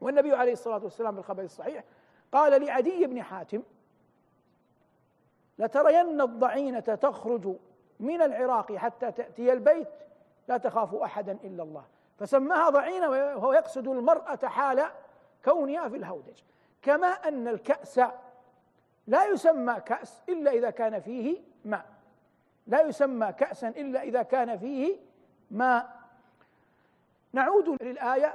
والنبي 0.00 0.32
عليه 0.32 0.52
الصلاة 0.52 0.84
والسلام 0.84 1.14
في 1.14 1.20
الخبر 1.20 1.42
الصحيح 1.42 1.84
قال 2.32 2.62
لعدي 2.62 3.06
بن 3.06 3.22
حاتم 3.22 3.62
لترين 5.58 6.20
الضعينة 6.20 6.80
تخرج 6.80 7.56
من 8.00 8.22
العراق 8.22 8.72
حتى 8.72 9.12
تأتي 9.12 9.52
البيت 9.52 9.88
لا 10.48 10.56
تخاف 10.56 10.94
أحدا 10.94 11.32
إلا 11.44 11.62
الله. 11.62 11.84
فسماها 12.18 12.70
ضعينة 12.70 13.08
وهو 13.08 13.52
يقصد 13.52 13.88
المرأة 13.88 14.38
حال 14.46 14.90
كونها 15.44 15.88
في 15.88 15.96
الهودج. 15.96 16.42
كما 16.82 17.06
أن 17.06 17.48
الكأس 17.48 18.00
لا 19.06 19.26
يسمى 19.26 19.80
كأس 19.80 20.22
إلا 20.28 20.50
إذا 20.50 20.70
كان 20.70 21.00
فيه 21.00 21.40
ماء. 21.64 21.84
لا 22.66 22.80
يسمى 22.80 23.32
كأسا 23.32 23.68
إلا 23.68 24.02
إذا 24.02 24.22
كان 24.22 24.58
فيه 24.58 24.96
ماء. 25.50 25.98
نعود 27.32 27.82
للآية. 27.82 28.34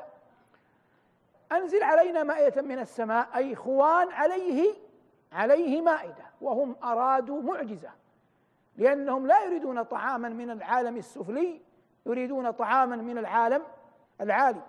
أنزل 1.52 1.84
علينا 1.84 2.24
مائدة 2.24 2.62
من 2.62 2.80
السماء 2.80 3.28
أي 3.36 3.56
خوان 3.56 4.12
عليه 4.12 4.74
عليه 5.32 5.82
مائدة 5.82 6.26
وهم 6.42 6.76
أرادوا 6.84 7.42
معجزة. 7.42 7.90
لأنهم 8.78 9.28
لا 9.28 9.44
يريدون 9.44 9.84
طعاما 9.84 10.30
من 10.30 10.50
العالم 10.50 10.98
السفلي 10.98 11.62
يريدون 12.06 12.52
طعاما 12.52 12.96
من 12.96 13.18
العالم 13.18 13.64
العالي. 14.22 14.62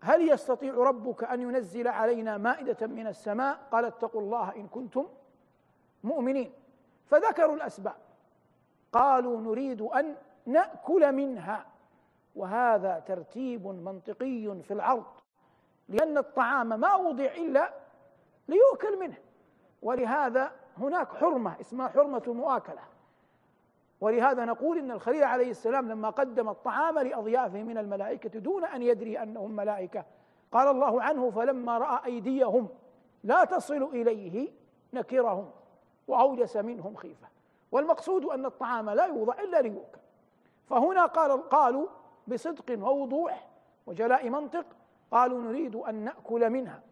هل 0.00 0.28
يستطيع 0.28 0.74
ربك 0.74 1.24
أن 1.24 1.40
ينزل 1.40 1.88
علينا 1.88 2.38
مائدة 2.38 2.86
من 2.86 3.06
السماء؟ 3.06 3.58
قال 3.72 3.84
اتقوا 3.84 4.20
الله 4.20 4.56
إن 4.56 4.68
كنتم 4.68 5.06
مؤمنين. 6.04 6.52
فذكروا 7.06 7.56
الأسباب. 7.56 7.96
قالوا 8.92 9.40
نريد 9.40 9.82
أن 9.82 10.16
نأكل 10.46 11.12
منها. 11.12 11.66
وهذا 12.36 12.98
ترتيب 12.98 13.66
منطقي 13.66 14.62
في 14.62 14.70
العرض 14.70 15.06
لأن 15.88 16.18
الطعام 16.18 16.80
ما 16.80 16.94
وضع 16.94 17.24
إلا 17.24 17.74
ليؤكل 18.48 18.98
منه. 18.98 19.16
ولهذا 19.82 20.52
هناك 20.78 21.08
حرمة 21.08 21.60
اسمها 21.60 21.88
حرمة 21.88 22.22
المؤاكلة. 22.26 22.80
ولهذا 24.00 24.44
نقول 24.44 24.78
إن 24.78 24.90
الخليل 24.90 25.24
عليه 25.24 25.50
السلام 25.50 25.88
لما 25.88 26.10
قدم 26.10 26.48
الطعام 26.48 26.98
لأضيافه 26.98 27.62
من 27.62 27.78
الملائكة 27.78 28.40
دون 28.40 28.64
أن 28.64 28.82
يدري 28.82 29.22
أنهم 29.22 29.50
ملائكة 29.50 30.04
قال 30.52 30.68
الله 30.68 31.02
عنه 31.02 31.30
فلما 31.30 31.78
رأى 31.78 32.04
أيديهم 32.04 32.68
لا 33.24 33.44
تصل 33.44 33.82
إليه 33.82 34.52
نكرهم 34.92 35.50
وأوجس 36.08 36.56
منهم 36.56 36.94
خيفة 36.94 37.28
والمقصود 37.72 38.24
أن 38.24 38.46
الطعام 38.46 38.90
لا 38.90 39.06
يوضع 39.06 39.34
إلا 39.40 39.62
ليؤكل. 39.62 39.98
فهنا 40.66 41.06
قال 41.06 41.48
قالوا 41.48 41.86
بصدق 42.26 42.78
ووضوح 42.78 43.48
وجلاء 43.86 44.30
منطق 44.30 44.66
قالوا 45.10 45.42
نريد 45.42 45.76
أن 45.76 45.94
نأكل 45.94 46.50
منها. 46.50 46.82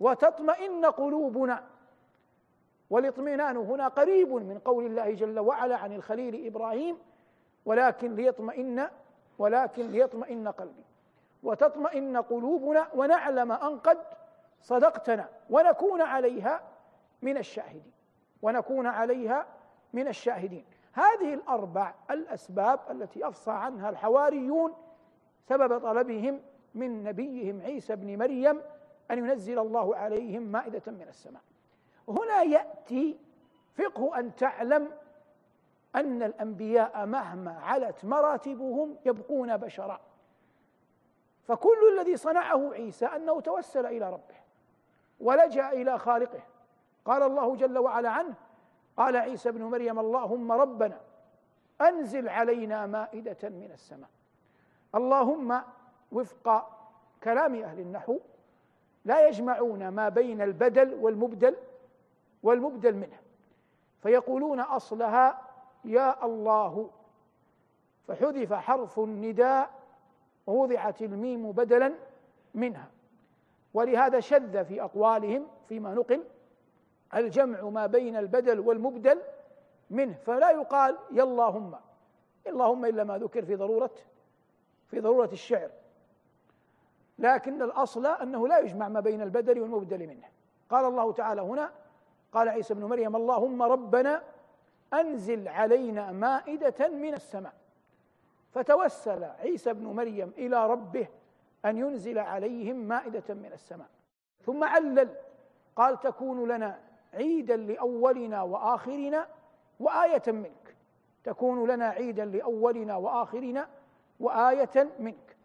وتطمئن 0.00 0.84
قلوبنا 0.86 1.64
والاطمئنان 2.92 3.56
هنا 3.56 3.88
قريب 3.88 4.32
من 4.32 4.58
قول 4.58 4.86
الله 4.86 5.14
جل 5.14 5.38
وعلا 5.38 5.76
عن 5.76 5.92
الخليل 5.92 6.46
إبراهيم 6.46 6.98
ولكن 7.64 8.14
ليطمئن 8.14 8.88
ولكن 9.38 9.90
ليطمئن 9.90 10.48
قلبي. 10.48 10.84
وتطمئن 11.42 12.16
قلوبنا 12.16 12.88
ونعلم 12.94 13.52
أن 13.52 13.78
قد 13.78 13.98
صدقتنا 14.62 15.28
ونكون 15.50 16.00
عليها 16.00 16.60
من 17.22 17.36
الشاهدين 17.36 17.92
ونكون 18.42 18.86
عليها 18.86 19.46
من 19.92 20.08
الشاهدين. 20.08 20.64
هذه 20.92 21.34
الأربع 21.34 21.94
الأسباب 22.10 22.80
التي 22.90 23.28
أفصى 23.28 23.50
عنها 23.50 23.90
الحواريون 23.90 24.74
سبب 25.40 25.78
طلبهم 25.78 26.40
من 26.74 27.04
نبيهم 27.04 27.60
عيسى 27.60 27.96
بن 27.96 28.18
مريم 28.18 28.60
أن 29.10 29.18
ينزل 29.18 29.58
الله 29.58 29.96
عليهم 29.96 30.42
مائدة 30.42 30.92
من 30.92 31.06
السماء. 31.08 31.42
هنا 32.08 32.42
يأتي 32.42 33.18
فقه 33.78 34.18
أن 34.18 34.34
تعلم 34.34 34.90
أن 35.96 36.22
الأنبياء 36.22 37.06
مهما 37.06 37.58
علت 37.60 38.04
مراتبهم 38.04 38.96
يبقون 39.04 39.56
بشرا. 39.56 40.00
فكل 41.42 41.78
الذي 41.92 42.16
صنعه 42.16 42.72
عيسى 42.72 43.06
أنه 43.06 43.40
توسل 43.40 43.86
إلى 43.86 44.10
ربه 44.10 44.34
ولجأ 45.20 45.72
إلى 45.72 45.98
خالقه. 45.98 46.42
قال 47.04 47.22
الله 47.22 47.56
جل 47.56 47.78
وعلا 47.78 48.10
عنه 48.10 48.34
قال 48.96 49.16
عيسى 49.16 49.48
ابن 49.48 49.62
مريم 49.62 49.98
اللهم 49.98 50.52
ربنا 50.52 51.00
أنزل 51.80 52.28
علينا 52.28 52.86
مائدة 52.86 53.48
من 53.48 53.70
السماء. 53.72 54.10
اللهم 54.94 55.62
وفق 56.12 56.68
كلام 57.22 57.54
أهل 57.54 57.80
النحو 57.80 58.18
لا 59.04 59.28
يجمعون 59.28 59.88
ما 59.88 60.08
بين 60.08 60.42
البدل 60.42 60.94
والمبدل 60.94 61.56
والمبدل 62.42 62.96
منه 62.96 63.18
فيقولون 64.02 64.60
أصلها 64.60 65.48
يا 65.84 66.24
الله. 66.24 66.90
فحذف 68.08 68.52
حرف 68.52 68.98
النداء 68.98 69.70
ووضعت 70.46 71.02
الميم 71.02 71.52
بدلا 71.52 71.94
منها. 72.54 72.90
ولهذا 73.74 74.20
شذ 74.20 74.64
في 74.64 74.82
أقوالهم 74.82 75.46
فيما 75.68 75.94
نقل 75.94 76.24
الجمع 77.14 77.62
ما 77.62 77.86
بين 77.86 78.16
البدل 78.16 78.60
والمبدل 78.60 79.22
منه. 79.90 80.14
فلا 80.14 80.50
يقال 80.50 80.98
يا 81.10 81.22
اللهم. 81.22 81.74
اللهم 82.46 82.84
إلا 82.84 83.04
ما 83.04 83.18
ذكر 83.18 83.44
في 83.44 83.56
ضرورة 83.56 83.90
في 84.86 85.00
ضرورة 85.00 85.30
الشعر. 85.32 85.70
لكن 87.18 87.62
الأصل 87.62 88.06
أنه 88.06 88.48
لا 88.48 88.58
يجمع 88.58 88.88
ما 88.88 89.00
بين 89.00 89.22
البدل 89.22 89.60
والمبدل 89.60 90.06
منه. 90.06 90.28
قال 90.70 90.84
الله 90.84 91.12
تعالى 91.12 91.42
هنا 91.42 91.72
قال 92.32 92.48
عيسى 92.48 92.74
ابن 92.74 92.84
مريم 92.84 93.16
اللهم 93.16 93.62
ربنا 93.62 94.22
أنزل 94.94 95.48
علينا 95.48 96.12
مائدة 96.12 96.88
من 96.88 97.14
السماء. 97.14 97.52
فتوسل 98.50 99.24
عيسى 99.24 99.70
ابن 99.70 99.86
مريم 99.86 100.32
إلى 100.38 100.66
ربه 100.66 101.08
أن 101.64 101.76
ينزل 101.78 102.18
عليهم 102.18 102.76
مائدة 102.76 103.34
من 103.34 103.50
السماء. 103.52 103.88
ثم 104.46 104.64
علل 104.64 105.08
قال 105.76 106.00
تكون 106.00 106.48
لنا 106.48 106.80
عيدا 107.14 107.56
لأولنا 107.56 108.42
وآخرنا 108.42 109.26
وآية 109.80 110.22
منك. 110.26 110.76
تكون 111.24 111.70
لنا 111.70 111.88
عيدا 111.88 112.24
لأولنا 112.24 112.96
وآخرنا 112.96 113.68
وآية 114.20 114.90
منك. 114.98 115.36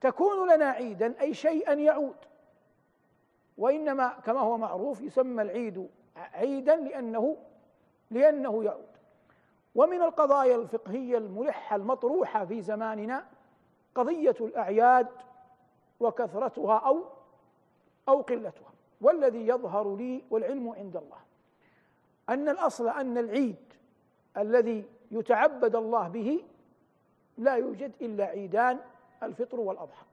تكون 0.00 0.54
لنا 0.54 0.64
عيدا 0.70 1.20
أي 1.20 1.34
شيئا 1.34 1.72
يعود. 1.72 2.16
وإنما 3.58 4.08
كما 4.08 4.40
هو 4.40 4.58
معروف 4.58 5.00
يسمى 5.00 5.42
العيد 5.42 5.88
عيدا 6.16 6.76
لأنه 6.76 7.36
لأنه 8.10 8.64
يعود. 8.64 8.92
ومن 9.74 10.02
القضايا 10.02 10.56
الفقهية 10.56 11.18
الملحة 11.18 11.76
المطروحة 11.76 12.44
في 12.44 12.62
زماننا 12.62 13.26
قضية 13.94 14.36
الأعياد 14.40 15.08
وكثرتها 16.00 16.78
أو 16.78 17.04
أو 18.08 18.20
قلتها. 18.20 18.72
والذي 19.00 19.46
يظهر 19.46 19.96
لي 19.96 20.24
والعلم 20.30 20.68
عند 20.68 20.96
الله. 20.96 21.18
أن 22.28 22.48
الأصل 22.48 22.88
أن 22.88 23.18
العيد 23.18 23.74
الذي 24.36 24.84
يتعبد 25.10 25.76
الله 25.76 26.08
به 26.08 26.44
لا 27.38 27.54
يوجد 27.54 27.92
إلا 28.00 28.24
عيدان 28.24 28.78
الفطر 29.22 29.60
والأضحى. 29.60 30.04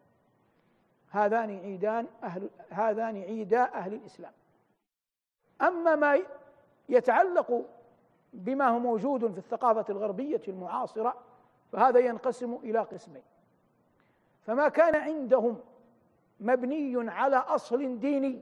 هذان 1.09 1.59
عيدان 1.59 2.07
أهل 2.23 2.49
هذان 2.69 3.21
عيدا 3.21 3.63
أهل 3.73 3.93
الإسلام. 3.93 4.31
أما 5.61 5.95
ما 5.95 6.19
يتعلق 6.89 7.65
بما 8.33 8.67
هو 8.67 8.79
موجود 8.79 9.31
في 9.31 9.37
الثقافة 9.37 9.85
الغربية 9.89 10.41
المعاصرة 10.47 11.15
فهذا 11.71 11.99
ينقسم 11.99 12.55
إلى 12.63 12.79
قسمين. 12.79 13.23
فما 14.41 14.69
كان 14.69 14.95
عندهم 14.95 15.59
مبني 16.39 17.11
على 17.11 17.35
أصل 17.35 17.99
ديني 17.99 18.41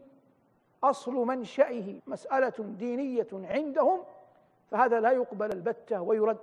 أصل 0.84 1.14
منشاه 1.14 1.96
مسألة 2.08 2.54
دينية 2.60 3.28
عندهم 3.34 4.04
فهذا 4.72 5.00
لا 5.00 5.12
يقبل 5.12 5.52
البتة 5.52 6.02
ويرد 6.02 6.38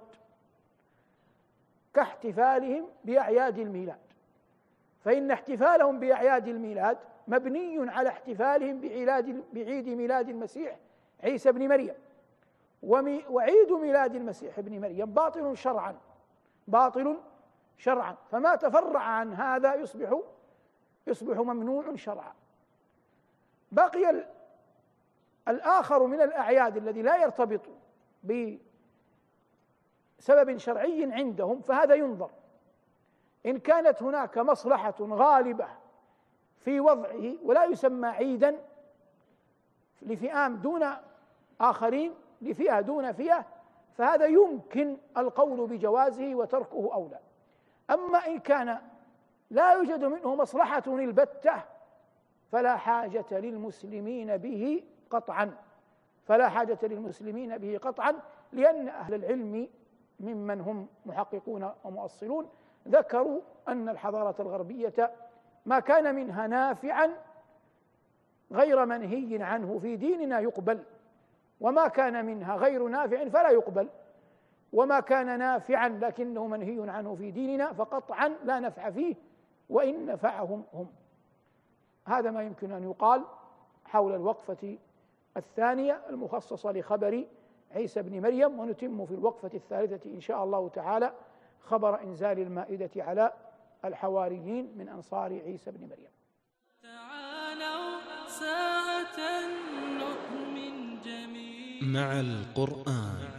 كاحتفالهم 1.95 2.87
بأعياد 3.05 3.59
الميلاد. 3.59 3.99
فإن 5.05 5.31
احتفالهم 5.31 6.01
بأعياد 6.01 6.49
الميلاد 6.49 6.99
مبني 7.29 7.91
على 7.91 8.09
احتفالهم 8.09 8.81
بعيد 9.53 9.89
ميلاد 9.89 10.29
المسيح 10.29 10.79
عيسى 11.23 11.53
بن 11.53 11.69
مريم. 11.69 11.95
وعيد 13.31 13.73
ميلاد 13.73 14.15
المسيح 14.15 14.59
ابن 14.59 14.81
مريم 14.81 15.07
باطل 15.07 15.57
شرعا. 15.57 15.97
باطل 16.69 17.21
شرعا. 17.79 18.17
فما 18.31 18.55
تفرع 18.55 19.01
عن 19.01 19.35
هذا 19.35 19.75
يصبح 19.75 20.21
يصبح 21.07 21.37
ممنوع 21.37 21.97
شرعا. 21.97 22.33
بقي 23.73 24.27
الآخر 25.49 26.07
من 26.07 26.21
الأعياد 26.21 26.77
الذي 26.77 27.03
لا 27.03 27.17
يرتبط 27.17 27.61
بسبب 30.19 30.57
شرعي 30.57 31.13
عندهم 31.13 31.61
فهذا 31.61 31.95
ينظر. 31.95 32.31
إن 33.47 33.59
كانت 33.59 34.03
هناك 34.03 34.39
مصلحة 34.39 34.95
غالبة 35.01 35.69
في 36.65 36.81
وضعه 36.81 37.35
ولا 37.45 37.65
يسمى 37.65 38.09
عيدا 38.09 38.57
لفئام 40.03 40.57
دون 40.57 40.87
آخرين 41.61 42.15
لفئة 42.43 42.81
دون 42.81 43.13
فئة 43.13 43.47
فهذا 43.99 44.27
يمكن 44.27 44.97
القول 45.17 45.67
بجوازه 45.67 46.35
وتركه 46.35 46.95
أولى 46.95 47.19
أما 47.91 48.27
إن 48.27 48.39
كان 48.39 48.79
لا 49.51 49.73
يوجد 49.73 50.05
منه 50.05 50.35
مصلحة 50.35 50.83
البتة 50.87 51.55
فلا 52.53 52.77
حاجة 52.77 53.25
للمسلمين 53.31 54.37
به 54.37 54.83
قطعا. 55.11 55.57
فلا 56.27 56.49
حاجة 56.49 56.79
للمسلمين 56.83 57.59
به 57.59 57.79
قطعا 57.79 58.15
لأن 58.53 58.89
أهل 58.89 59.15
العلم 59.15 59.69
ممن 60.21 60.61
هم 60.61 60.87
محققون 61.07 61.71
ومؤصلون 61.85 62.49
ذكروا 62.89 63.41
أن 63.69 63.89
الحضارة 63.89 64.35
الغربية 64.43 65.11
ما 65.67 65.81
كان 65.81 66.15
منها 66.15 66.47
نافعا 66.47 67.11
غير 68.53 68.85
منهي 68.87 69.43
عنه 69.43 69.79
في 69.79 69.97
ديننا 69.97 70.41
يقبل 70.41 70.83
وما 71.61 71.89
كان 71.89 72.25
منها 72.25 72.57
غير 72.57 72.89
نافع 72.89 73.29
فلا 73.29 73.51
يقبل 73.51 73.89
وما 74.73 75.01
كان 75.01 75.39
نافعا 75.39 75.89
لكنه 75.89 76.47
منهي 76.47 76.91
عنه 76.91 77.15
في 77.15 77.31
ديننا 77.31 77.73
فقطعا 77.73 78.29
لا 78.45 78.61
نفع 78.61 78.91
فيه 78.91 79.15
وإن 79.71 80.07
نفعهم 80.07 80.65
هم. 80.75 80.87
هذا 82.07 82.31
ما 82.31 82.43
يمكن 82.43 82.73
أن 82.73 82.83
يقال 82.83 83.25
حول 83.85 84.15
الوقفة 84.15 84.79
الثانية 85.37 86.01
المخصصة 86.11 86.73
لخبر 86.73 87.25
عيسى 87.75 88.03
بن 88.03 88.21
مريم 88.21 88.61
ونتم 88.61 89.07
في 89.07 89.15
الوقفة 89.15 89.51
الثالثة 89.55 90.15
إن 90.15 90.21
شاء 90.21 90.45
الله 90.45 90.69
تعالى 90.69 91.13
خبر 91.61 92.03
إنزال 92.03 92.39
المائدة 92.39 92.91
على 92.97 93.33
الحواريين 93.85 94.79
من 94.79 94.89
أنصار 94.89 95.33
عيسى 95.33 95.71
بن 95.71 95.89
مريم. 95.89 96.11
تعالوا 96.83 98.01
ساعة 98.29 99.19
نؤمن 99.99 101.01
جميعا. 101.01 101.83
مع 101.83 102.21
القرآن. 102.21 103.35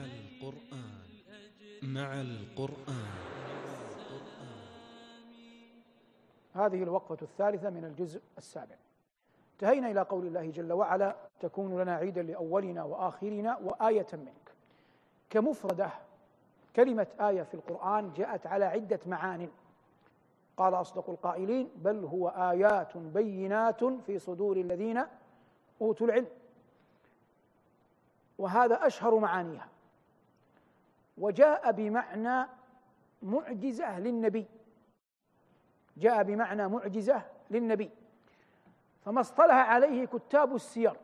مع 1.84 2.22
القرآن. 2.22 3.06
هذه 6.54 6.84
الوقفة 6.84 7.18
الثالثة 7.22 7.70
من 7.70 7.86
الجزء 7.86 8.22
السابع. 8.38 8.76
انتهينا 9.54 9.92
إلى 9.92 10.02
قول 10.02 10.28
الله 10.28 10.50
جل 10.50 10.74
وعلا 10.74 11.16
تكون 11.40 11.82
لنا 11.82 11.96
عيدا 11.96 12.24
لأولنا 12.24 12.84
وآخرنا 12.84 13.58
وآية 13.58 14.08
منك. 14.14 14.52
كمفردة 15.30 15.90
كلمة 16.76 17.08
آية 17.20 17.44
في 17.44 17.54
القرآن 17.54 18.14
جاءت 18.14 18.48
على 18.48 18.66
عدة 18.66 19.00
معان. 19.06 19.50
قال 20.58 20.74
أصدق 20.74 21.10
القائلين 21.10 21.70
بل 21.76 22.06
هو 22.06 22.28
آيات 22.28 22.98
بينات 22.98 23.84
في 23.84 24.20
صدور 24.20 24.58
الذين 24.58 25.04
أوتوا 25.82 26.08
العلم. 26.08 26.28
وهذا 28.38 28.88
أشهر 28.88 29.20
معانيها. 29.20 29.68
وجاء 31.18 31.72
بمعنى 31.72 32.48
معجزة 33.24 34.00
للنبي. 34.00 34.46
جاء 35.98 36.24
بمعنى 36.24 36.68
معجزة 36.68 37.22
للنبي. 37.52 37.90
فما 39.06 39.22
اصطلح 39.22 39.56
عليه 39.56 40.06
كتاب 40.06 40.56
السير 40.56 40.98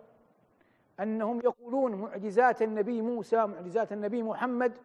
أنهم 1.00 1.40
يقولون 1.40 1.96
معجزات 1.96 2.62
النبي 2.62 3.02
موسى 3.02 3.46
معجزات 3.46 3.92
النبي 3.92 4.24
محمد 4.24 4.78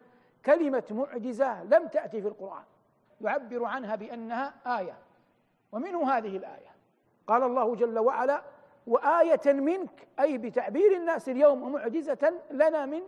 كلمة 0.45 0.83
معجزة 0.91 1.63
لم 1.63 1.87
تأتي 1.87 2.21
في 2.21 2.27
القرآن. 2.27 2.63
يعبر 3.21 3.65
عنها 3.65 3.95
بأنها 3.95 4.53
آية. 4.79 4.97
ومنه 5.71 6.11
هذه 6.11 6.37
الآية. 6.37 6.75
قال 7.27 7.43
الله 7.43 7.75
جل 7.75 7.99
وعلا 7.99 8.41
وآية 8.87 9.53
منك 9.53 10.07
أي 10.19 10.37
بتعبير 10.37 10.95
الناس 10.95 11.29
اليوم 11.29 11.71
معجزة 11.71 12.41
لنا 12.51 12.85
من 12.85 13.01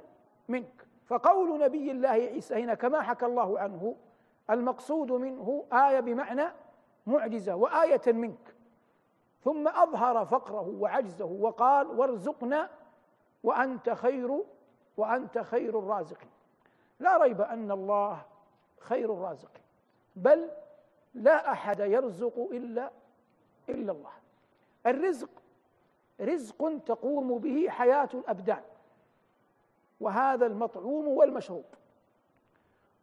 منك. 0.48 0.88
فقول 1.06 1.60
نبي 1.60 1.92
الله 1.92 2.10
عيسى 2.10 2.64
هنا 2.64 2.74
كما 2.74 3.02
حكى 3.02 3.26
الله 3.26 3.60
عنه 3.60 3.96
المقصود 4.50 5.12
منه 5.12 5.66
آية 5.74 6.00
بمعنى 6.00 6.46
معجزة 7.08 7.56
وآية 7.56 8.02
منك. 8.08 8.56
ثم 9.44 9.68
أظهر 9.68 10.26
فقره 10.26 10.68
وعجزه 10.80 11.26
وقال 11.26 11.88
وارزقنا 11.88 12.70
وأنت 13.44 13.90
خير 13.90 14.44
وأنت 14.98 15.38
خير 15.40 15.80
الرازقين. 15.80 16.30
لا 17.00 17.18
ريب 17.18 17.42
أن 17.42 17.72
الله 17.72 18.22
خير 18.80 19.14
الرازقين. 19.14 19.69
بل 20.24 20.50
لا 21.14 21.52
أحد 21.52 21.80
يرزق 21.80 22.48
إلا 22.52 22.92
إلا 23.70 23.92
الله. 23.92 24.12
الرزق 24.86 25.30
رزق 26.22 26.84
تقوم 26.86 27.38
به 27.38 27.70
حياة 27.70 28.10
الأبدان 28.14 28.62
وهذا 30.00 30.46
المطعوم 30.46 31.08
والمشروب. 31.08 31.66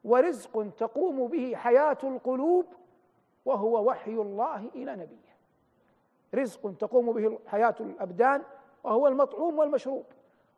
ورزق 0.04 0.66
تقوم 0.78 1.26
به 1.26 1.54
حياة 1.54 1.98
القلوب 2.04 2.66
وهو 3.44 3.88
وحي 3.88 4.10
الله 4.12 4.70
إلى 4.74 4.96
نبيه. 4.96 5.36
رزق 6.34 6.76
تقوم 6.78 7.12
به 7.12 7.38
حياة 7.46 7.74
الأبدان 7.80 8.42
وهو 8.84 9.08
المطعوم 9.08 9.58
والمشروب. 9.58 10.04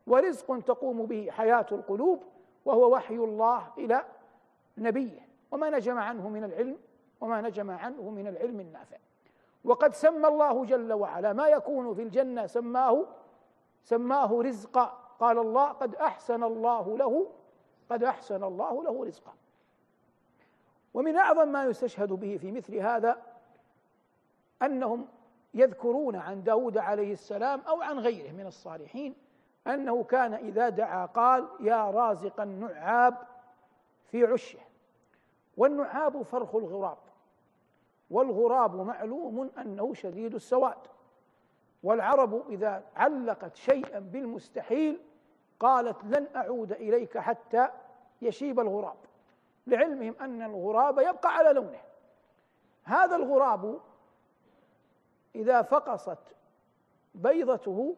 ورزق 0.06 0.58
تقوم 0.58 1.06
به 1.06 1.30
حياة 1.30 1.66
القلوب 1.72 2.22
وهو 2.64 2.94
وحي 2.94 3.14
الله 3.14 3.72
إلى 3.78 4.04
نبيه. 4.78 5.27
وما 5.50 5.70
نجم 5.70 5.98
عنه 5.98 6.28
من 6.28 6.44
العلم 6.44 6.78
وما 7.20 7.40
نجم 7.40 7.70
عنه 7.70 8.10
من 8.10 8.26
العلم 8.26 8.60
النافع. 8.60 8.96
وقد 9.64 9.94
سمى 9.94 10.28
الله 10.28 10.64
جل 10.64 10.92
وعلا 10.92 11.32
ما 11.32 11.48
يكون 11.48 11.94
في 11.94 12.02
الجنة 12.02 12.46
سماه 12.46 13.06
سماه 13.84 14.42
رزقا 14.42 14.84
قال 15.20 15.38
الله 15.38 15.68
قد 15.68 15.94
أحسن 15.94 16.42
الله 16.44 16.98
له 16.98 17.30
قد 17.90 18.04
أحسن 18.04 18.44
الله 18.44 18.84
له 18.84 19.04
رزقا. 19.04 19.32
ومن 20.94 21.16
أعظم 21.16 21.48
ما 21.48 21.64
يستشهد 21.64 22.12
به 22.12 22.36
في 22.36 22.52
مثل 22.52 22.74
هذا 22.74 23.22
أنهم 24.62 25.08
يذكرون 25.54 26.16
عن 26.16 26.42
داود 26.42 26.78
عليه 26.78 27.12
السلام 27.12 27.60
أو 27.60 27.82
عن 27.82 27.98
غيره 27.98 28.32
من 28.32 28.46
الصالحين 28.46 29.14
أنه 29.66 30.04
كان 30.04 30.34
إذا 30.34 30.68
دعا 30.68 31.06
قال 31.06 31.48
يا 31.60 31.90
رازق 31.90 32.40
النعاب 32.40 33.16
في 34.10 34.24
عشه. 34.24 34.58
والنعاب 35.58 36.22
فرخ 36.22 36.54
الغراب 36.54 36.98
والغراب 38.10 38.74
معلوم 38.74 39.50
أنه 39.58 39.94
شديد 39.94 40.34
السواد 40.34 40.78
والعرب 41.82 42.50
إذا 42.50 42.84
علقت 42.96 43.56
شيئا 43.56 43.98
بالمستحيل 43.98 45.00
قالت 45.60 46.04
لن 46.04 46.26
أعود 46.36 46.72
إليك 46.72 47.18
حتى 47.18 47.68
يشيب 48.22 48.60
الغراب 48.60 48.96
لعلمهم 49.66 50.14
أن 50.20 50.42
الغراب 50.42 50.98
يبقى 50.98 51.36
على 51.36 51.52
لونه 51.52 51.80
هذا 52.84 53.16
الغراب 53.16 53.80
إذا 55.34 55.62
فقصت 55.62 56.18
بيضته 57.14 57.96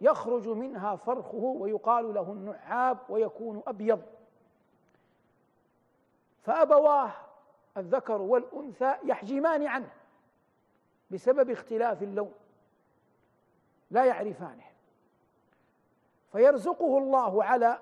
يخرج 0.00 0.48
منها 0.48 0.96
فرخه 0.96 1.36
ويقال 1.36 2.14
له 2.14 2.32
النعاب 2.32 2.98
ويكون 3.08 3.62
أبيض 3.66 4.02
فأبواه 6.44 7.12
الذكر 7.76 8.22
والأنثى 8.22 8.96
يحجمان 9.04 9.66
عنه 9.66 9.90
بسبب 11.10 11.50
اختلاف 11.50 12.02
اللون 12.02 12.34
لا 13.90 14.04
يعرفانه. 14.04 14.64
فيرزقه 16.32 16.98
الله 16.98 17.44
على 17.44 17.78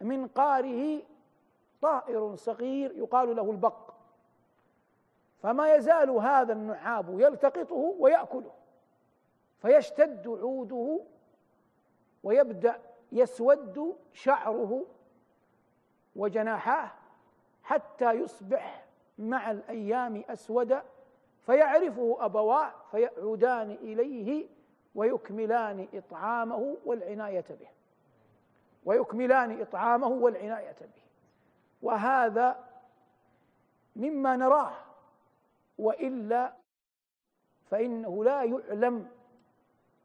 منقاره 0.00 1.02
طائر 1.82 2.36
صغير 2.36 2.92
يقال 2.92 3.36
له 3.36 3.50
البق. 3.50 3.94
فما 5.42 5.74
يزال 5.74 6.10
هذا 6.10 6.52
النعاب 6.52 7.20
يلتقطه 7.20 7.94
ويأكله. 7.98 8.52
فيشتد 9.58 10.28
عوده 10.28 11.00
ويبدأ 12.22 12.80
يسود 13.12 13.96
شعره 14.12 14.86
وجناحاه 16.16 16.90
حتى 17.64 18.12
يصبح 18.12 18.84
مع 19.18 19.50
الأيام 19.50 20.24
أسود 20.28 20.78
فيعرفه 21.46 22.16
أبواه 22.20 22.72
فيعودان 22.90 23.70
إليه 23.70 24.46
ويكملان 24.94 25.88
إطعامه 25.94 26.76
والعناية 26.84 27.44
به. 27.50 27.68
ويكملان 28.84 29.60
إطعامه 29.60 30.08
والعناية 30.08 30.76
به. 30.80 31.02
وهذا 31.82 32.64
مما 33.96 34.36
نراه 34.36 34.72
وإلا 35.78 36.52
فإنه 37.70 38.24
لا 38.24 38.42
يعلم 38.42 39.08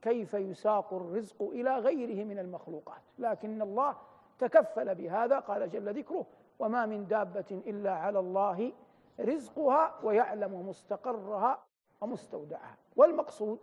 كيف 0.01 0.33
يساق 0.33 0.93
الرزق 0.93 1.41
إلى 1.41 1.77
غيره 1.77 2.23
من 2.23 2.39
المخلوقات. 2.39 3.01
لكن 3.19 3.61
الله 3.61 3.97
تكفل 4.39 4.95
بهذا 4.95 5.39
قال 5.39 5.69
جل 5.69 5.93
ذكره 5.93 6.25
وما 6.59 6.85
من 6.85 7.07
دابة 7.07 7.45
إلا 7.51 7.91
على 7.91 8.19
الله 8.19 8.73
رزقها 9.19 9.99
ويعلم 10.03 10.69
مستقرها 10.69 11.63
ومستودعها. 12.01 12.77
والمقصود 12.95 13.59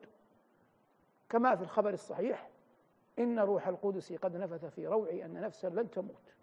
كما 1.29 1.57
في 1.57 1.63
الخبر 1.63 1.91
الصحيح 1.91 2.51
إن 3.19 3.39
روح 3.39 3.69
القدس 3.69 4.13
قد 4.13 4.37
نفث 4.37 4.65
في 4.65 4.87
روعي 4.87 5.25
أن 5.25 5.41
نفسا 5.41 5.67
لن 5.67 5.91
تموت 5.91 6.35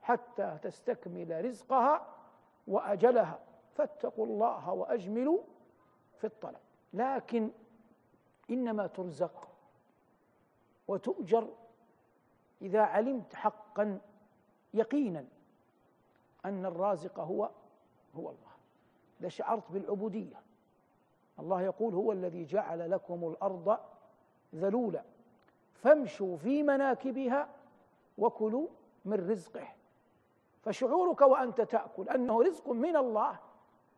حتى 0.00 0.58
تستكمل 0.62 1.44
رزقها 1.44 2.06
وأجلها. 2.66 3.38
فاتقوا 3.74 4.26
الله 4.26 4.72
وأجملوا 4.72 5.38
في 6.18 6.26
الطلب. 6.26 6.60
لكن 6.92 7.50
إنما 8.50 8.86
ترزق 8.86 9.48
وتؤجر 10.88 11.48
إذا 12.62 12.80
علمت 12.80 13.34
حقا 13.34 14.00
يقينا. 14.74 15.24
أن 16.44 16.66
الرازق 16.66 17.20
هو 17.20 17.50
هو 18.16 18.28
الله. 18.28 18.54
إذا 19.20 19.28
شعرت 19.28 19.62
بالعبودية 19.70 20.40
الله 21.40 21.62
يقول 21.62 21.94
هو 21.94 22.12
الذي 22.12 22.44
جعل 22.44 22.90
لكم 22.90 23.28
الأرض 23.28 23.78
ذلولا. 24.54 25.02
فامشوا 25.74 26.36
في 26.36 26.62
مناكبها 26.62 27.48
وكلوا 28.18 28.66
من 29.04 29.30
رزقه. 29.30 29.68
فشعورك 30.62 31.20
وأنت 31.20 31.60
تأكل 31.60 32.08
أنه 32.08 32.42
رزق 32.42 32.68
من 32.68 32.96
الله 32.96 33.38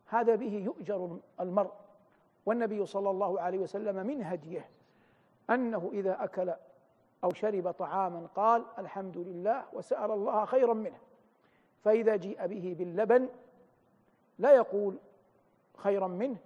هذا 0.07 0.35
به 0.35 0.55
يؤجر 0.65 1.19
المرء. 1.41 1.73
والنبي 2.47 2.87
صلى 2.87 3.11
الله 3.11 3.41
عليه 3.41 3.59
وسلم 3.59 4.07
من 4.07 4.23
هديه 4.23 4.69
أنه 5.51 5.91
إذا 5.93 6.25
أكل 6.25 6.55
أو 7.25 7.33
شرب 7.33 7.71
طعاما 7.71 8.27
قال 8.35 8.65
الحمد 8.79 9.17
لله 9.17 9.65
وسأل 9.73 10.11
الله 10.11 10.45
خيرا 10.45 10.75
منه. 10.75 10.99
فإذا 11.87 12.17
جيء 12.17 12.47
به 12.47 12.77
باللبن 12.79 13.29
لا 14.39 14.51
يقول 14.51 14.99
خيرا 15.77 16.07
منه 16.07 16.37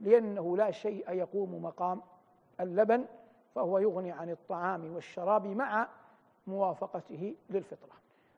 لأنه 0.00 0.56
لا 0.56 0.70
شيء 0.70 1.10
يقوم 1.10 1.62
مقام 1.62 2.02
اللبن 2.60 3.04
فهو 3.54 3.78
يغني 3.78 4.12
عن 4.12 4.30
الطعام 4.30 4.94
والشراب 4.94 5.46
مع 5.46 5.88
موافقته 6.46 7.34
للفطرة. 7.50 7.92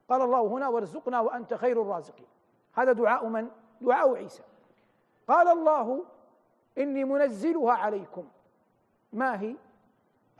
قال 0.08 0.22
الله 0.22 0.46
هنا 0.46 0.68
وارزقنا 0.68 1.20
وأنت 1.20 1.54
خير 1.54 1.82
الرازقين 1.82 2.26
هذا 2.72 2.92
دعاء 2.92 3.28
من؟ 3.28 3.48
دعاء 3.80 4.14
عيسى. 4.14 4.42
قال 5.28 5.48
الله 5.48 6.04
إني 6.78 7.04
منزلها 7.04 7.72
عليكم 7.72 8.28
ما 9.12 9.40
هي؟ 9.40 9.56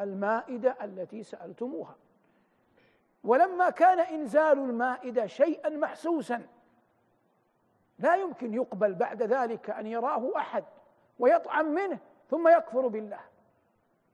المائدة 0.01 0.77
التي 0.83 1.23
سألتموها. 1.23 1.95
ولما 3.27 3.71
كان 3.71 4.01
إنزال 4.01 4.59
المائدة 4.59 5.27
شيئا 5.27 5.69
محسوسا 5.69 6.47
لا 7.99 8.17
يمكن 8.17 8.55
يقبل 8.55 8.95
بعد 8.95 9.23
ذلك 9.23 9.71
أن 9.71 9.87
يراه 9.87 10.37
أحد 10.37 10.65
ويطعم 11.19 11.67
منه 11.67 11.99
ثم 12.31 12.49
يكفر 12.49 12.89
بالله. 12.89 13.21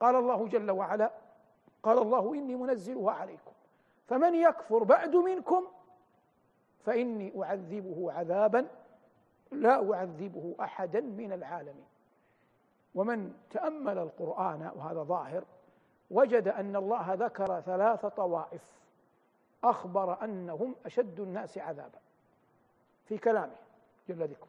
قال 0.01 0.17
الله 0.17 0.49
جل 0.49 0.71
وعلا 0.71 1.11
قال 1.83 1.99
الله 1.99 2.35
إني 2.35 2.55
منزلها 2.55 3.13
عليكم 3.13 3.53
فمن 4.09 4.35
يكفر 4.35 4.85
بعد 4.85 5.17
منكم 5.17 5.67
فإني 6.85 7.43
أعذبه 7.43 8.13
عذابا 8.13 8.69
لا 9.53 9.93
أعذبه 9.95 10.55
أحدا 10.61 11.01
من 11.01 11.33
العالمين. 11.33 11.87
ومن 12.95 13.33
تأمل 13.51 13.99
القرآن 13.99 14.71
وهذا 14.77 15.03
ظاهر 15.03 15.45
وجد 16.11 16.49
أن 16.49 16.77
الله 16.77 17.15
ذكر 17.15 17.61
ثلاث 17.61 18.07
طوائف. 18.07 18.82
أخبر 19.65 20.25
أنهم 20.25 20.75
أشد 20.87 21.21
الناس 21.21 21.59
عذابا 21.59 21.99
في 23.05 23.19
كلامه 23.19 23.57
جل 24.09 24.23
ذكره. 24.29 24.49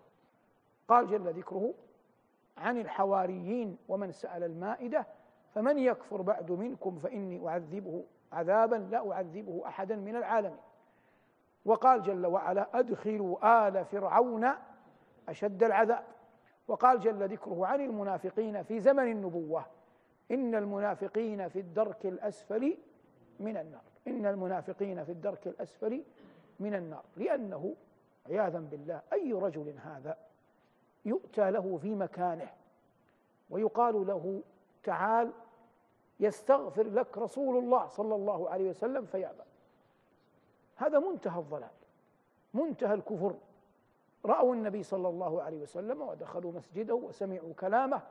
قال 0.88 1.08
جل 1.08 1.34
ذكره 1.34 1.74
عن 2.58 2.78
الحواريين 2.78 3.78
ومن 3.90 4.12
سأل 4.12 4.44
المائدة 4.44 5.08
فمن 5.56 5.80
يكفر 5.80 6.22
بعد 6.22 6.52
منكم 6.52 6.98
فإني 6.98 7.48
أعذبه 7.48 8.04
عذابا 8.32 8.76
لا 8.76 9.12
أعذبه 9.12 9.62
أحدا 9.68 9.96
من 9.96 10.16
العالمين. 10.16 10.60
وقال 11.66 12.02
جل 12.02 12.26
وعلا 12.26 12.80
أدخلوا 12.80 13.68
آل 13.68 13.86
فرعون 13.86 14.50
أشد 15.30 15.64
العذاب. 15.64 16.04
وقال 16.68 17.00
جل 17.00 17.30
ذكره 17.30 17.68
عن 17.68 17.82
المنافقين 17.82 18.64
في 18.64 18.80
زمن 18.80 19.12
النبوة 19.12 19.66
إن 20.32 20.56
المنافقين 20.56 21.48
في 21.48 21.60
الدرك 21.60 22.06
الأسفل 22.06 22.78
من 23.40 23.58
النار. 23.58 23.93
إن 24.08 24.26
المنافقين 24.26 25.04
في 25.04 25.12
الدرك 25.12 25.48
الأسفل 25.48 26.04
من 26.60 26.74
النار 26.74 27.04
لأنه 27.18 27.76
عياذا 28.30 28.60
بالله 28.60 29.02
أي 29.14 29.34
رجل 29.34 29.76
هذا 29.84 30.18
يؤتى 31.06 31.52
له 31.52 31.78
في 31.78 31.96
مكانه 31.96 32.50
ويقال 33.50 34.08
له 34.08 34.42
تعال 34.84 35.32
يستغفر 36.20 36.84
لك 36.84 37.18
رسول 37.18 37.58
الله 37.64 37.88
صلى 37.88 38.16
الله 38.16 38.50
عليه 38.50 38.70
وسلم 38.70 39.06
فيأبى. 39.06 39.44
هذا 40.76 41.00
منتهى 41.00 41.40
الضلال 41.40 41.70
منتهى 42.54 42.94
الكفر. 42.94 43.36
رأوا 44.26 44.56
النبي 44.56 44.84
صلى 44.84 45.10
الله 45.10 45.42
عليه 45.42 45.62
وسلم 45.62 46.02
ودخلوا 46.02 46.52
مسجده 46.52 46.96
وسمعوا 46.96 47.54
كلامه 47.60 48.02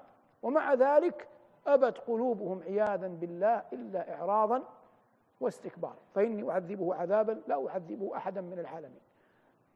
ومع 0.42 0.74
ذلك 0.74 1.28
أبت 1.66 1.98
قلوبهم 1.98 2.62
عياذا 2.62 3.08
بالله 3.08 3.62
إلا 3.72 4.14
إعراضا 4.14 4.62
واستكبارا 5.42 5.98
فإني 6.14 6.50
أعذبه 6.50 6.94
عذابا 6.94 7.42
لا 7.46 7.68
أعذبه 7.68 8.16
أحدا 8.16 8.40
من 8.40 8.58
العالمين. 8.58 9.00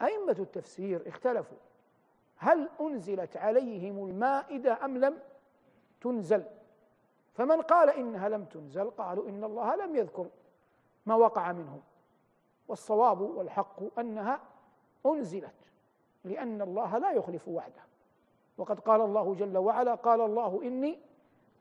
أئمة 0.03 0.37
التفسير 0.39 1.09
اختلفوا. 1.09 1.59
هل 2.37 2.69
أنزلت 2.81 3.37
عليهم 3.37 4.09
المائدة 4.09 4.85
أم 4.85 4.99
لم 4.99 5.19
تنزل؟ 6.01 6.45
فمن 7.35 7.63
قال 7.63 7.91
إنها 7.91 8.29
لم 8.29 8.45
تنزل 8.45 8.91
قالوا 8.91 9.29
إن 9.29 9.45
الله 9.45 9.77
لم 9.77 9.97
يذكر 9.97 10.27
ما 11.07 11.15
وقع 11.15 11.53
منهم. 11.53 11.81
والصواب 12.69 13.21
والحق 13.21 13.99
أنها 13.99 14.41
أنزلت 15.07 15.55
لأن 16.25 16.63
الله 16.63 16.99
لا 16.99 17.13
يخلف 17.13 17.49
وعده. 17.49 17.83
وقد 18.59 18.81
قال 18.81 19.01
الله 19.01 19.35
جل 19.35 19.59
وعلا 19.59 19.95
قال 19.95 20.21
الله 20.21 20.63
إني 20.63 20.99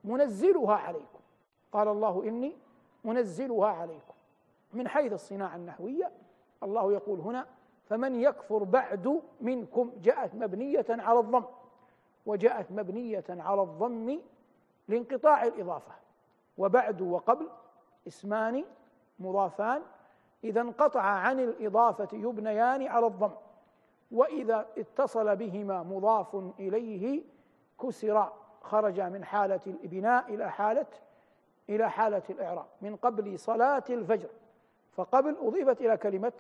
منزلها 0.04 0.76
عليكم. 0.76 1.20
قال 1.72 1.88
الله 1.88 2.24
إني 2.24 2.56
منزلها 3.06 3.68
عليكم. 3.68 4.13
من 4.74 4.88
حيث 4.88 5.13
الصناعة 5.13 5.56
النحوية 5.56 6.12
الله 6.63 6.94
يقول 6.94 7.20
هنا 7.20 7.46
فمن 7.86 8.15
يكفر 8.15 8.63
بعد 8.63 9.22
منكم 9.41 9.91
جاءت 10.02 10.36
مبنية 10.36 10.86
على 10.89 11.20
الضم. 11.20 11.44
وجاءت 12.26 12.72
مبنية 12.72 13.24
على 13.30 13.62
الضم 13.62 14.20
لانقطاع 14.88 15.44
الإضافة. 15.44 15.91
وبعد 16.58 17.02
وقبل 17.02 17.50
اسمان 18.08 18.65
مضافان. 19.20 19.82
إذا 20.44 20.62
انقطع 20.62 21.02
عن 21.02 21.39
الإضافة 21.39 22.08
يبنيان 22.13 22.88
على 22.88 23.08
الضم. 23.08 23.32
وإذا 24.12 24.68
اتصل 24.78 25.36
بهما 25.36 25.84
مضاف 25.84 26.36
إليه 26.60 27.24
كسر 27.82 28.32
خرج 28.62 29.02
من 29.02 29.26
حالة 29.26 29.60
البناء 29.68 30.34
إلى 30.34 30.52
حالة 30.52 30.86
إلى 31.69 31.91
حالة 31.91 32.23
الإعراب 32.30 32.65
من 32.82 32.95
قبل 32.95 33.39
صلاة 33.39 33.84
الفجر 33.89 34.30
فقبل 34.95 35.38
أضيفت 35.41 35.82
إلى 35.82 35.97
كلمة 35.97 36.34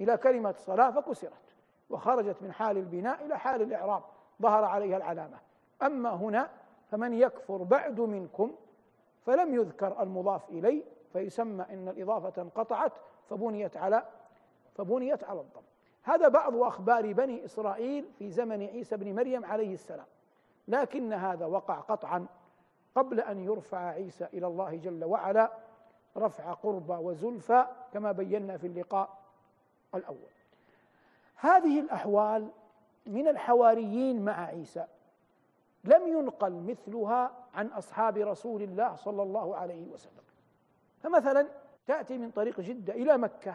إلى 0.00 0.16
كلمة 0.16 0.54
صلاة 0.58 0.90
فكسرت 0.90 1.54
وخرجت 1.90 2.42
من 2.42 2.52
حال 2.52 2.76
البناء 2.76 3.26
إلى 3.26 3.38
حال 3.38 3.62
الإعراب 3.62 4.02
ظهر 4.42 4.64
عليها 4.64 4.96
العلامة. 4.96 5.38
أما 5.82 6.10
هنا 6.10 6.50
فمن 6.90 7.14
يكفر 7.14 7.56
بعد 7.56 8.00
منكم 8.00 8.52
فلم 9.26 9.54
يذكر 9.54 10.02
المضاف 10.02 10.50
إليه 10.50 10.84
فيسمى 11.12 11.64
إن 11.70 11.88
الإضافة 11.88 12.42
انقطعت 12.42 12.92
فبنيت 13.30 13.76
على 13.76 14.02
فبنيت 14.74 15.24
على 15.24 15.40
الضم. 15.40 15.62
هذا 16.02 16.28
بعض 16.28 16.56
أخبار 16.56 17.12
بني 17.12 17.44
إسرائيل 17.44 18.04
في 18.18 18.30
زمن 18.30 18.62
عيسى 18.62 18.96
بن 18.96 19.14
مريم 19.14 19.44
عليه 19.44 19.74
السلام 19.74 20.06
لكن 20.68 21.12
هذا 21.12 21.46
وقع 21.46 21.74
قطعا 21.74 22.26
قبل 22.94 23.20
أن 23.20 23.44
يرفع 23.44 23.78
عيسى 23.78 24.24
إلى 24.24 24.46
الله 24.46 24.76
جل 24.76 25.04
وعلا 25.04 25.52
رفع 26.16 26.52
قربى 26.52 26.92
وزلفى 26.92 27.66
كما 27.92 28.12
بينا 28.12 28.56
في 28.56 28.66
اللقاء 28.66 29.18
الأول. 29.94 30.30
هذه 31.36 31.80
الأحوال 31.80 32.50
من 33.06 33.28
الحواريين 33.28 34.24
مع 34.24 34.44
عيسى. 34.44 34.86
لم 35.84 36.08
ينقل 36.08 36.52
مثلها 36.52 37.32
عن 37.54 37.66
أصحاب 37.66 38.16
رسول 38.16 38.62
الله 38.62 38.96
صلى 38.96 39.22
الله 39.22 39.56
عليه 39.56 39.86
وسلم. 39.86 40.22
فمثلا 41.02 41.46
تأتي 41.86 42.18
من 42.18 42.30
طريق 42.30 42.60
جدة 42.60 42.92
إلى 42.92 43.18
مكة 43.18 43.54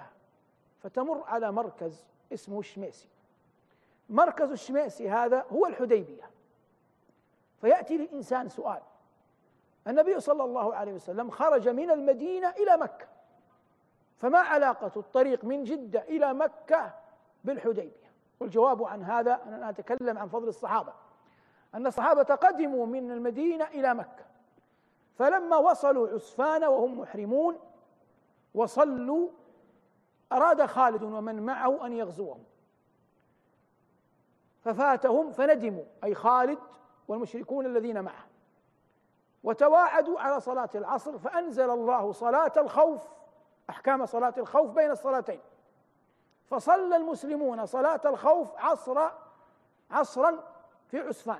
فتمر 0.79 1.23
على 1.27 1.51
مركز 1.51 2.05
اسمه 2.33 2.59
الشميسي 2.59 3.07
مركز 4.09 4.51
الشميسي 4.51 5.09
هذا 5.09 5.45
هو 5.51 5.65
الحديبية. 5.65 6.29
فيأتي 7.61 7.97
للإنسان 7.97 8.49
سؤال. 8.49 8.81
النبي 9.87 10.19
صلى 10.19 10.43
الله 10.43 10.75
عليه 10.75 10.93
وسلم 10.93 11.29
خرج 11.29 11.69
من 11.69 11.91
المدينة 11.91 12.49
إلى 12.49 12.77
مكة. 12.77 13.07
فما 14.17 14.39
علاقة 14.39 14.91
الطريق 14.97 15.45
من 15.45 15.63
جدة 15.63 16.01
إلى 16.01 16.33
مكة 16.33 16.93
بالحديبية؟ 17.43 18.13
والجواب 18.39 18.83
عن 18.83 19.03
هذا 19.03 19.41
أنا 19.47 19.69
أتكلم 19.69 20.17
عن 20.17 20.27
فضل 20.27 20.47
الصحابة. 20.47 20.93
أن 21.75 21.87
الصحابة 21.87 22.23
قدموا 22.23 22.85
من 22.85 23.11
المدينة 23.11 23.65
إلى 23.65 23.93
مكة. 23.93 24.25
فلما 25.15 25.57
وصلوا 25.57 26.07
عسفان 26.09 26.63
وهم 26.63 26.99
محرمون 26.99 27.59
وصلوا 28.53 29.29
أراد 30.31 30.65
خالد 30.65 31.03
ومن 31.03 31.45
معه 31.45 31.85
أن 31.85 31.93
يغزوهم. 31.93 32.43
ففاتهم 34.61 35.31
فندموا. 35.31 35.83
أي 36.03 36.15
خالد 36.15 36.59
والمشركون 37.07 37.65
الذين 37.65 38.01
معه. 38.01 38.32
وتواعدوا 39.43 40.19
على 40.19 40.39
صلاة 40.39 40.69
العصر 40.75 41.17
فأنزل 41.17 41.69
الله 41.69 42.11
صلاة 42.11 42.51
الخوف 42.57 43.01
أحكام 43.69 44.05
صلاة 44.05 44.33
الخوف 44.37 44.71
بين 44.71 44.91
الصلاتين. 44.91 45.39
فصلى 46.49 46.95
المسلمون 46.95 47.65
صلاة 47.65 48.01
الخوف 48.05 48.47
عصر 48.57 49.09
عصرا 49.91 50.43
في 50.87 50.99
عسفان 50.99 51.39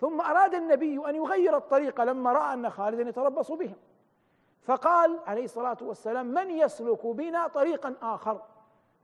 ثم 0.00 0.20
أراد 0.20 0.54
النبي 0.54 1.08
أن 1.08 1.14
يغير 1.14 1.56
الطريق 1.56 2.00
لما 2.00 2.32
رأى 2.32 2.54
أن 2.54 2.70
خالدا 2.70 3.08
يتربص 3.08 3.52
بهم. 3.52 3.76
فقال 4.62 5.20
عليه 5.26 5.44
الصلاة 5.44 5.76
والسلام 5.80 6.26
من 6.26 6.50
يسلك 6.50 7.06
بنا 7.06 7.48
طريقا 7.48 7.94
آخر؟ 8.02 8.42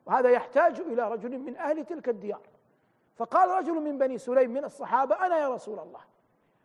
وهذا 0.07 0.31
يحتاج 0.31 0.81
إلى 0.81 1.13
رجل 1.13 1.39
من 1.39 1.57
أهل 1.57 1.85
تلك 1.85 2.09
الديار. 2.09 2.41
فقال 3.17 3.51
رجل 3.51 3.75
من 3.75 3.99
بني 3.99 4.19
سليم 4.19 4.51
من 4.51 4.65
الصحابة 4.65 5.27
أنا 5.27 5.39
يا 5.39 5.49
رسول 5.49 5.79
الله. 5.79 6.01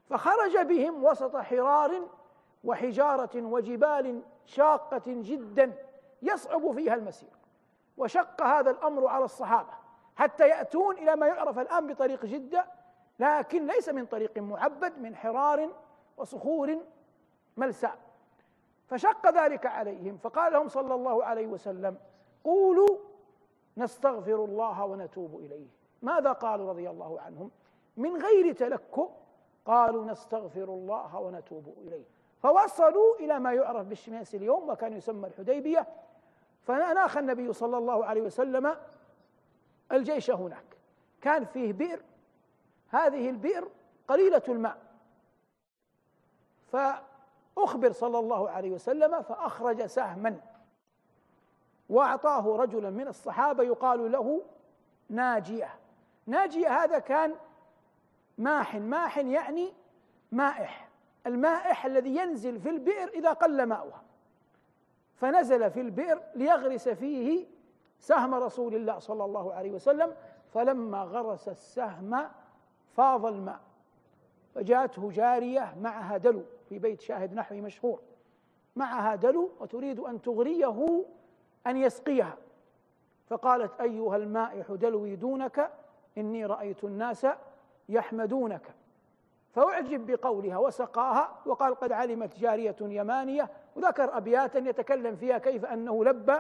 فخرج 0.10 0.58
بهم 0.58 1.04
وسط 1.04 1.36
حرار 1.36 2.08
وحجارة 2.63 3.30
وجبال 3.36 4.22
شاقة 4.46 5.04
جدا 5.08 5.74
يصعب 6.22 6.72
فيها 6.72 6.94
المسير. 6.96 7.30
وشق 7.98 8.42
هذا 8.42 8.72
الأمر 8.72 9.08
على 9.08 9.26
الصحابة 9.26 9.74
حتى 10.16 10.48
يأتون 10.48 10.98
إلى 10.98 11.16
ما 11.16 11.28
يعرف 11.28 11.60
الآن 11.60 11.88
بطريق 11.88 12.26
جدة 12.26 12.66
لكن 13.20 13.68
ليس 13.68 13.89
من 13.89 14.06
طريق 14.06 14.38
معبد 14.38 15.00
من 15.00 15.16
حرار 15.16 15.70
وصخور 16.18 16.78
ملساء. 17.58 17.98
فشق 18.88 19.30
ذلك 19.30 19.66
عليهم 19.66 20.18
فقال 20.18 20.54
لهم 20.54 20.68
صلى 20.68 20.96
الله 20.96 21.26
عليه 21.26 21.48
وسلم 21.48 21.98
قولوا 22.44 22.98
نستغفر 23.78 24.46
الله 24.46 24.86
ونتوب 24.86 25.39
إليه. 25.39 25.68
ماذا 26.02 26.32
قالوا 26.32 26.70
رضي 26.70 26.89
الله 26.89 27.22
عنهم؟ 27.22 27.52
من 27.98 28.22
غير 28.22 28.54
تلكؤ 28.54 29.10
قالوا 29.65 30.06
نستغفر 30.06 30.63
الله 30.63 31.19
ونتوب 31.19 31.73
إليه. 31.78 32.04
فوصلوا 32.41 33.15
إلى 33.19 33.39
ما 33.39 33.54
يعرف 33.54 33.88
بالشماس 33.88 34.36
اليوم 34.36 34.69
وكان 34.69 34.93
يسمى 34.93 35.28
الحديبية. 35.28 35.88
فناخ 36.62 37.17
النبي 37.17 37.54
صلى 37.54 37.78
الله 37.78 38.06
عليه 38.06 38.21
وسلم 38.21 38.78
الجيش 39.91 40.32
هناك. 40.32 40.78
كان 41.21 41.45
فيه 41.45 41.73
بئر. 41.73 42.02
هذه 42.89 43.30
البئر 43.30 43.68
قليلة 44.07 44.43
الماء. 44.49 44.78
فأخبر 46.72 47.91
صلى 47.91 48.20
الله 48.20 48.49
عليه 48.49 48.72
وسلم 48.72 49.22
فأخرج 49.22 49.86
سهما 49.86 50.41
وأعطاه 51.89 52.55
رجلا 52.57 52.89
من 52.89 53.07
الصحابة 53.07 53.64
يقال 53.64 54.11
له 54.11 54.41
ناجية. 55.09 55.80
ناجية 56.26 56.84
هذا 56.84 56.99
كان 56.99 57.36
ماح 58.38 58.76
ماح 58.76 59.18
يعني 59.18 59.74
مائح. 60.32 60.90
المائح 61.28 61.86
الذي 61.86 62.16
ينزل 62.16 62.60
في 62.60 62.70
البئر 62.70 63.08
إذا 63.10 63.34
قل 63.34 63.64
ماؤها 63.64 64.04
فنزل 65.16 65.72
في 65.72 65.82
البئر 65.82 66.22
ليغرس 66.36 66.90
فيه 66.90 67.46
سهم 68.00 68.34
رسول 68.34 68.76
الله 68.76 69.00
صلى 69.00 69.26
الله 69.26 69.54
عليه 69.54 69.72
وسلم 69.72 70.16
فلما 70.54 71.04
غرس 71.04 71.50
السهم 71.50 72.30
فاض 72.96 73.26
الماء. 73.26 73.60
فجاءته 74.56 75.10
جارية 75.10 75.76
معها 75.82 76.18
دلو 76.18 76.44
في 76.70 76.80
بيت 76.80 77.02
شاهد 77.02 77.34
نحوي 77.34 77.62
مشهور. 77.62 78.02
معها 78.76 79.16
دلو 79.16 79.52
وتريد 79.60 80.00
أن 80.00 80.22
تغريه 80.22 81.06
أن 81.68 81.78
يسقيها. 81.78 82.38
فقالت 83.28 83.82
أيها 83.82 84.16
المائح 84.16 84.72
دلوي 84.72 85.16
دونك 85.16 85.72
إني 86.18 86.46
رأيت 86.46 86.84
الناس 86.84 87.28
يحمدونك. 87.90 88.76
فأعجب 89.52 90.12
بقولها 90.12 90.58
وسقاها 90.58 91.36
وقال 91.46 91.76
قد 91.76 91.92
علمت 91.92 92.40
جارية 92.40 92.76
يمانية 92.82 93.50
وذكر 93.76 94.18
أبياتا 94.18 94.60
يتكلم 94.60 95.16
فيها 95.16 95.38
كيف 95.38 95.66
أنه 95.66 96.06
لبى 96.06 96.36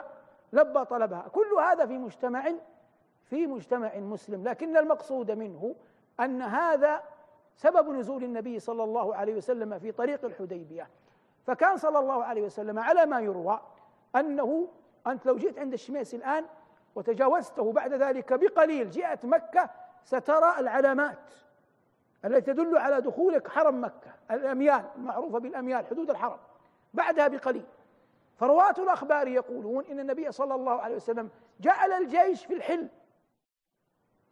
لبى 0.53 0.85
طلبها. 0.85 1.27
كل 1.33 1.53
هذا 1.59 1.85
في 1.85 1.97
مجتمع 1.97 2.51
في 3.25 3.47
مجتمع 3.47 3.95
مسلم. 3.95 4.43
لكن 4.43 4.77
المقصود 4.77 5.31
منه 5.31 5.75
أن 6.19 6.41
هذا 6.41 7.03
سبب 7.55 7.89
نزول 7.89 8.23
النبي 8.23 8.59
صلى 8.59 8.83
الله 8.83 9.15
عليه 9.15 9.35
وسلم 9.35 9.79
في 9.79 9.91
طريق 9.91 10.25
الحديبية. 10.25 10.89
فكان 11.47 11.77
صلى 11.77 11.99
الله 11.99 12.23
عليه 12.23 12.41
وسلم 12.41 12.79
على 12.79 13.05
ما 13.05 13.19
يروى 13.19 13.59
أنه 14.15 14.67
أنت 15.07 15.25
لو 15.25 15.37
جئت 15.37 15.59
عند 15.59 15.73
الشميس 15.73 16.15
الآن 16.15 16.45
وتجاوزته 16.95 17.71
بعد 17.71 17.93
ذلك 17.93 18.33
بقليل 18.33 18.89
جئت 18.89 19.25
مكة 19.25 19.69
سترى 20.03 20.59
العلامات 20.59 21.33
التي 22.25 22.53
تدل 22.53 22.77
على 22.77 23.01
دخولك 23.01 23.47
حرم 23.47 23.83
مكة. 23.83 24.11
الأميال 24.31 24.83
المعروفة 24.95 25.39
بالأميال 25.39 25.85
حدود 25.85 26.09
الحرم 26.09 26.37
بعدها 26.93 27.27
بقليل. 27.27 27.65
فرواة 28.39 28.75
الأخبار 28.77 29.27
يقولون 29.27 29.85
إن 29.85 29.99
النبي 29.99 30.31
صلى 30.31 30.55
الله 30.55 30.81
عليه 30.81 30.95
وسلم 30.95 31.29
جعل 31.59 31.91
الجيش 31.91 32.45
في 32.45 32.53
الحل 32.53 32.87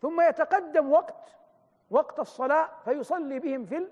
ثم 0.01 0.21
يتقدم 0.21 0.91
وقت 0.91 1.37
وقت 1.89 2.19
الصلاة 2.19 2.69
فيصلي 2.85 3.39
بهم 3.39 3.65
في 3.65 3.87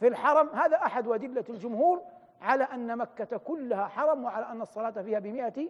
في 0.00 0.08
الحرم. 0.08 0.48
هذا 0.48 0.76
أحد 0.76 1.08
أدلة 1.08 1.44
الجمهور 1.48 2.02
على 2.40 2.64
أن 2.64 2.98
مكة 2.98 3.36
كلها 3.36 3.86
حرم 3.86 4.24
وعلى 4.24 4.46
أن 4.46 4.62
الصلاة 4.62 4.90
فيها 4.90 5.18
بمئة 5.18 5.68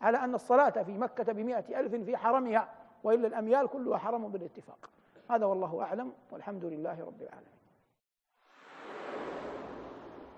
على 0.00 0.18
أن 0.18 0.34
الصلاة 0.34 0.70
في 0.70 0.98
مكة 0.98 1.32
بمئة 1.32 1.80
ألف 1.80 1.94
في 1.94 2.16
حرمها. 2.16 2.68
وإلا 3.04 3.26
الأميال 3.26 3.68
كلها 3.68 3.98
حرم 3.98 4.28
بالاتفاق. 4.28 4.90
هذا 5.30 5.46
والله 5.46 5.82
أعلم 5.82 6.12
والحمد 6.30 6.64
لله 6.64 7.00
رب 7.00 7.22
العالمين. 7.22 7.58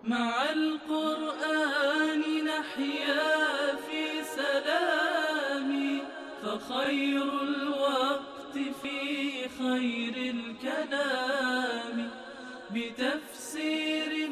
مع 0.05 0.51
القرآن 0.51 2.23
نحيا 2.45 3.77
في 3.77 4.25
سلام 4.25 6.01
فخير 6.43 7.23
الوقت 7.43 8.59
في 8.83 9.49
خير 9.49 10.35
الكلام. 10.35 12.11
بتفسير 12.71 14.31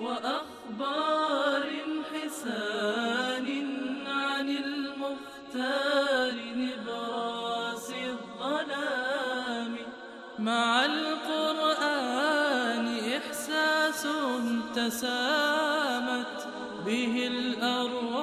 وأخبار 0.00 1.66
حسان 2.12 3.25
مع 10.46 10.84
القرآن 10.84 12.36
إحساس 13.16 14.06
تسامت 14.74 16.46
به 16.86 17.26
الأرواح. 17.26 18.15